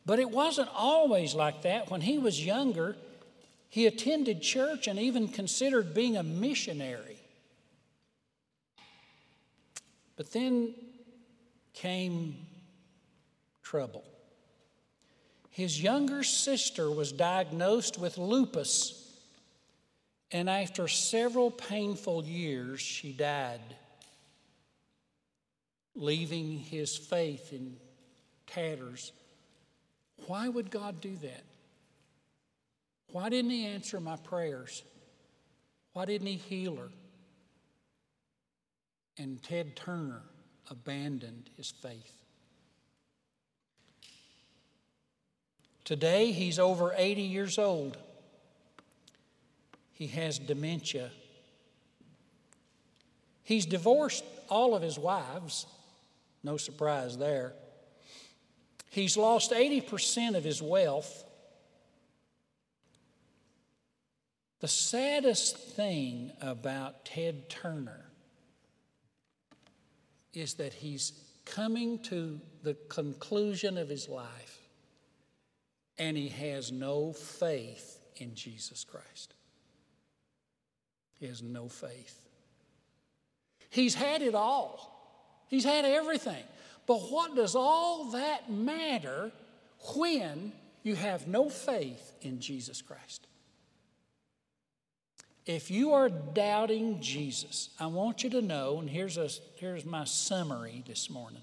But 0.06 0.20
it 0.20 0.30
wasn't 0.30 0.68
always 0.72 1.34
like 1.34 1.62
that. 1.62 1.90
When 1.90 2.00
he 2.00 2.16
was 2.16 2.44
younger, 2.44 2.96
he 3.68 3.86
attended 3.86 4.40
church 4.40 4.86
and 4.86 4.98
even 4.98 5.26
considered 5.26 5.92
being 5.92 6.16
a 6.16 6.22
missionary. 6.22 7.18
But 10.16 10.32
then 10.32 10.74
came 11.74 12.36
trouble. 13.62 14.04
His 15.50 15.82
younger 15.82 16.22
sister 16.22 16.90
was 16.90 17.12
diagnosed 17.12 17.98
with 17.98 18.16
lupus, 18.16 19.02
and 20.30 20.48
after 20.48 20.86
several 20.86 21.50
painful 21.50 22.24
years, 22.24 22.80
she 22.80 23.12
died, 23.12 23.60
leaving 25.94 26.58
his 26.58 26.96
faith 26.96 27.52
in 27.52 27.76
tatters. 28.46 29.12
Why 30.26 30.48
would 30.48 30.70
God 30.70 31.00
do 31.00 31.16
that? 31.22 31.44
Why 33.12 33.28
didn't 33.28 33.50
He 33.50 33.66
answer 33.66 34.00
my 34.00 34.16
prayers? 34.16 34.82
Why 35.92 36.04
didn't 36.04 36.26
He 36.26 36.36
heal 36.36 36.76
her? 36.76 36.88
And 39.18 39.42
Ted 39.42 39.76
Turner 39.76 40.22
abandoned 40.70 41.50
his 41.56 41.70
faith. 41.70 42.12
Today, 45.84 46.32
he's 46.32 46.58
over 46.58 46.92
80 46.96 47.22
years 47.22 47.58
old. 47.58 47.96
He 49.92 50.08
has 50.08 50.38
dementia. 50.38 51.10
He's 53.44 53.64
divorced 53.64 54.24
all 54.48 54.74
of 54.74 54.82
his 54.82 54.98
wives, 54.98 55.66
no 56.42 56.56
surprise 56.56 57.16
there. 57.16 57.52
He's 58.90 59.16
lost 59.16 59.52
80% 59.52 60.36
of 60.36 60.44
his 60.44 60.62
wealth. 60.62 61.24
The 64.60 64.68
saddest 64.68 65.58
thing 65.58 66.32
about 66.40 67.04
Ted 67.04 67.48
Turner 67.50 68.10
is 70.32 70.54
that 70.54 70.72
he's 70.72 71.12
coming 71.44 71.98
to 72.00 72.40
the 72.62 72.74
conclusion 72.88 73.78
of 73.78 73.88
his 73.88 74.08
life 74.08 74.58
and 75.98 76.16
he 76.16 76.28
has 76.28 76.72
no 76.72 77.12
faith 77.12 78.00
in 78.16 78.34
Jesus 78.34 78.84
Christ. 78.84 79.34
He 81.18 81.26
has 81.26 81.42
no 81.42 81.68
faith. 81.68 82.20
He's 83.70 83.94
had 83.94 84.22
it 84.22 84.34
all, 84.34 85.44
he's 85.48 85.64
had 85.64 85.84
everything. 85.84 86.44
But 86.86 86.98
what 87.10 87.34
does 87.34 87.54
all 87.54 88.10
that 88.12 88.50
matter 88.50 89.32
when 89.94 90.52
you 90.82 90.94
have 90.94 91.26
no 91.26 91.48
faith 91.48 92.12
in 92.22 92.40
Jesus 92.40 92.80
Christ? 92.80 93.26
If 95.44 95.70
you 95.70 95.92
are 95.92 96.08
doubting 96.08 97.00
Jesus, 97.00 97.70
I 97.78 97.86
want 97.86 98.24
you 98.24 98.30
to 98.30 98.42
know, 98.42 98.80
and 98.80 98.90
here's, 98.90 99.16
a, 99.16 99.28
here's 99.56 99.84
my 99.84 100.04
summary 100.04 100.82
this 100.86 101.08
morning. 101.08 101.42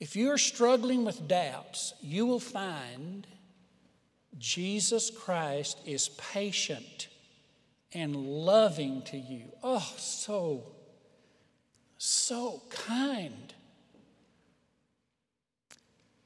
If 0.00 0.16
you're 0.16 0.38
struggling 0.38 1.04
with 1.04 1.28
doubts, 1.28 1.94
you 2.02 2.26
will 2.26 2.40
find 2.40 3.26
Jesus 4.38 5.10
Christ 5.10 5.78
is 5.84 6.08
patient 6.08 7.08
and 7.92 8.16
loving 8.16 9.02
to 9.02 9.16
you. 9.16 9.44
Oh, 9.62 9.92
so, 9.96 10.64
so 12.02 12.62
kind. 12.70 13.52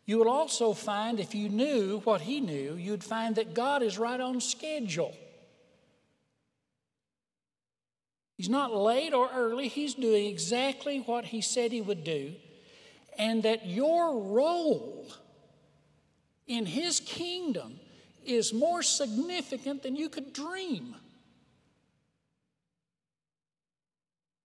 You 0.06 0.18
will 0.18 0.28
also 0.28 0.72
find, 0.72 1.18
if 1.18 1.34
you 1.34 1.48
knew 1.48 1.98
what 2.04 2.20
he 2.20 2.38
knew, 2.38 2.76
you'd 2.76 3.02
find 3.02 3.34
that 3.34 3.54
God 3.54 3.82
is 3.82 3.98
right 3.98 4.20
on 4.20 4.40
schedule. 4.40 5.16
He's 8.36 8.48
not 8.48 8.72
late 8.72 9.12
or 9.12 9.28
early, 9.34 9.66
he's 9.66 9.94
doing 9.94 10.26
exactly 10.26 10.98
what 10.98 11.24
he 11.24 11.40
said 11.40 11.72
he 11.72 11.80
would 11.80 12.04
do. 12.04 12.34
And 13.18 13.42
that 13.42 13.66
your 13.66 14.16
role 14.16 15.06
in 16.46 16.66
his 16.66 17.00
kingdom 17.00 17.80
is 18.24 18.52
more 18.52 18.84
significant 18.84 19.82
than 19.82 19.96
you 19.96 20.08
could 20.08 20.32
dream. 20.32 20.94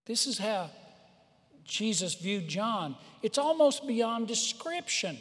This 0.07 0.25
is 0.25 0.39
how 0.39 0.71
Jesus 1.69 2.15
viewed 2.15 2.47
John. 2.47 2.95
It's 3.21 3.37
almost 3.37 3.87
beyond 3.87 4.27
description. 4.27 5.17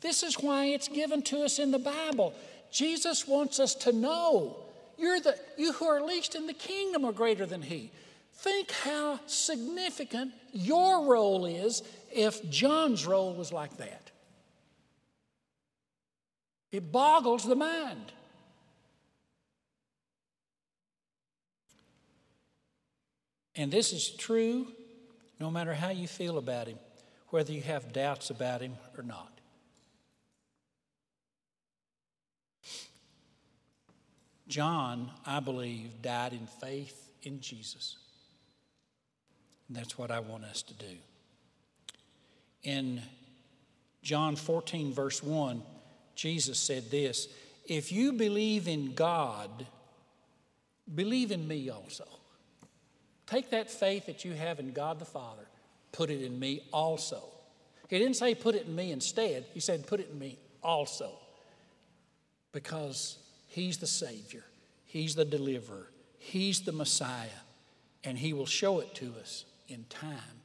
This 0.00 0.22
is 0.22 0.34
why 0.34 0.66
it's 0.66 0.86
given 0.86 1.22
to 1.22 1.42
us 1.42 1.58
in 1.58 1.70
the 1.70 1.78
Bible. 1.78 2.34
Jesus 2.70 3.26
wants 3.26 3.58
us 3.58 3.74
to 3.76 3.92
know 3.92 4.56
you're 4.98 5.18
the, 5.20 5.36
you 5.56 5.72
who 5.72 5.86
are 5.86 6.02
least 6.02 6.34
in 6.34 6.46
the 6.46 6.52
kingdom 6.52 7.04
are 7.04 7.12
greater 7.12 7.46
than 7.46 7.62
he. 7.62 7.90
Think 8.34 8.70
how 8.70 9.18
significant 9.26 10.32
your 10.52 11.06
role 11.06 11.46
is 11.46 11.82
if 12.12 12.48
John's 12.50 13.06
role 13.06 13.34
was 13.34 13.52
like 13.52 13.76
that. 13.78 14.10
It 16.70 16.92
boggles 16.92 17.44
the 17.44 17.56
mind. 17.56 18.12
And 23.56 23.72
this 23.72 23.92
is 23.92 24.10
true 24.10 24.68
no 25.40 25.50
matter 25.50 25.74
how 25.74 25.90
you 25.90 26.08
feel 26.08 26.38
about 26.38 26.66
him, 26.66 26.78
whether 27.28 27.52
you 27.52 27.62
have 27.62 27.92
doubts 27.92 28.30
about 28.30 28.60
him 28.60 28.74
or 28.96 29.02
not. 29.02 29.38
John, 34.48 35.10
I 35.26 35.40
believe, 35.40 36.00
died 36.00 36.32
in 36.32 36.46
faith 36.46 37.10
in 37.22 37.40
Jesus. 37.40 37.96
And 39.68 39.76
that's 39.76 39.98
what 39.98 40.10
I 40.10 40.20
want 40.20 40.44
us 40.44 40.62
to 40.62 40.74
do. 40.74 40.96
In 42.62 43.02
John 44.02 44.36
14, 44.36 44.92
verse 44.92 45.22
1, 45.22 45.62
Jesus 46.14 46.58
said 46.58 46.90
this 46.90 47.28
If 47.66 47.92
you 47.92 48.12
believe 48.12 48.66
in 48.66 48.94
God, 48.94 49.66
believe 50.92 51.30
in 51.30 51.46
me 51.46 51.68
also. 51.68 52.17
Take 53.28 53.50
that 53.50 53.70
faith 53.70 54.06
that 54.06 54.24
you 54.24 54.32
have 54.32 54.58
in 54.58 54.72
God 54.72 54.98
the 54.98 55.04
Father, 55.04 55.46
put 55.92 56.08
it 56.08 56.22
in 56.22 56.38
me 56.38 56.62
also. 56.72 57.22
He 57.88 57.98
didn't 57.98 58.16
say 58.16 58.34
put 58.34 58.54
it 58.54 58.66
in 58.66 58.74
me 58.74 58.90
instead, 58.90 59.44
he 59.52 59.60
said 59.60 59.86
put 59.86 60.00
it 60.00 60.08
in 60.10 60.18
me 60.18 60.38
also. 60.62 61.10
Because 62.52 63.18
He's 63.46 63.78
the 63.78 63.86
Savior, 63.86 64.44
He's 64.86 65.14
the 65.14 65.24
deliverer, 65.24 65.90
He's 66.18 66.62
the 66.62 66.72
Messiah, 66.72 67.28
and 68.02 68.16
He 68.16 68.32
will 68.32 68.46
show 68.46 68.80
it 68.80 68.94
to 68.96 69.12
us 69.20 69.44
in 69.68 69.84
time. 69.90 70.42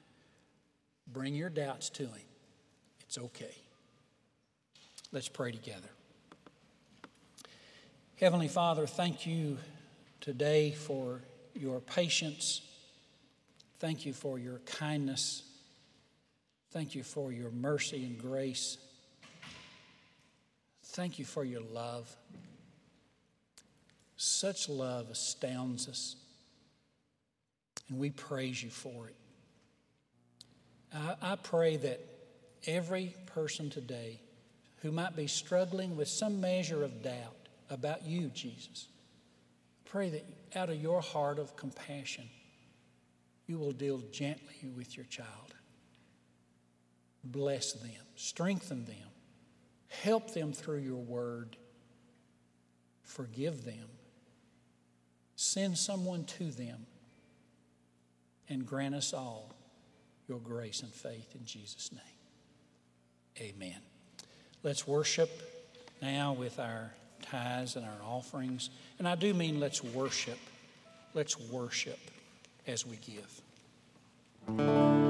Bring 1.08 1.36
your 1.36 1.50
doubts 1.50 1.90
to 1.92 2.04
Him. 2.04 2.28
It's 3.02 3.18
okay. 3.18 3.56
Let's 5.14 5.30
pray 5.30 5.52
together. 5.52 5.90
Heavenly 8.20 8.48
Father, 8.48 8.88
thank 8.88 9.26
you 9.26 9.58
today 10.20 10.72
for 10.72 11.22
your 11.54 11.80
patience. 11.80 12.62
Thank 13.84 14.06
you 14.06 14.14
for 14.14 14.40
your 14.40 14.60
kindness. 14.60 15.44
Thank 16.72 16.96
you 16.96 17.04
for 17.04 17.34
your 17.34 17.52
mercy 17.52 18.06
and 18.06 18.18
grace. 18.18 18.78
Thank 20.86 21.20
you 21.20 21.26
for 21.26 21.44
your 21.44 21.60
love. 21.60 22.10
Such 24.16 24.70
love 24.70 25.10
astounds 25.12 25.90
us, 25.90 26.16
and 27.90 28.00
we 28.00 28.10
praise 28.10 28.64
you 28.64 28.70
for 28.70 29.10
it. 29.10 29.16
I, 31.22 31.36
pray 31.36 31.76
that 31.76 32.00
every 32.66 33.14
person 33.36 33.70
today 33.70 34.22
who 34.78 34.94
might 34.94 35.18
be 35.18 35.28
struggling 35.28 35.98
with 35.98 36.08
some 36.08 36.40
measure 36.40 36.86
of 36.86 37.04
doubt 37.04 37.50
about 37.70 38.06
you, 38.06 38.30
Jesus, 38.30 38.88
pray 39.84 40.10
that 40.12 40.26
out 40.56 40.70
of 40.70 40.82
your 40.82 41.02
heart 41.02 41.38
of 41.38 41.58
compassion, 41.58 42.30
you 43.54 43.60
will 43.60 43.72
deal 43.72 44.02
gently 44.12 44.68
with 44.76 44.98
your 44.98 45.06
child. 45.06 45.54
Bless 47.24 47.74
them, 47.74 47.92
strengthen 48.16 48.86
them, 48.86 48.96
help 49.90 50.34
them 50.34 50.54
through 50.54 50.80
your 50.80 51.04
word, 51.04 51.56
forgive 53.04 53.64
them, 53.64 53.90
send 55.36 55.78
someone 55.78 56.24
to 56.24 56.50
them, 56.50 56.88
and 58.50 58.66
grant 58.66 58.96
us 58.96 59.14
all 59.14 59.54
your 60.28 60.40
grace 60.40 60.82
and 60.82 60.92
faith 60.92 61.36
in 61.36 61.46
Jesus' 61.46 61.92
name. 61.92 63.52
Amen. 63.56 63.78
Let's 64.64 64.88
worship 64.88 65.30
now 66.02 66.34
with 66.34 66.60
our 66.60 66.92
tithes 67.22 67.76
and 67.76 67.86
our 67.86 68.04
offerings. 68.04 68.72
And 68.98 69.08
I 69.08 69.14
do 69.14 69.32
mean 69.36 69.60
let's 69.60 69.84
worship. 69.84 70.40
Let's 71.14 71.40
worship 71.40 72.00
as 72.66 72.84
we 72.84 72.96
give. 72.96 73.43
Música 74.48 75.03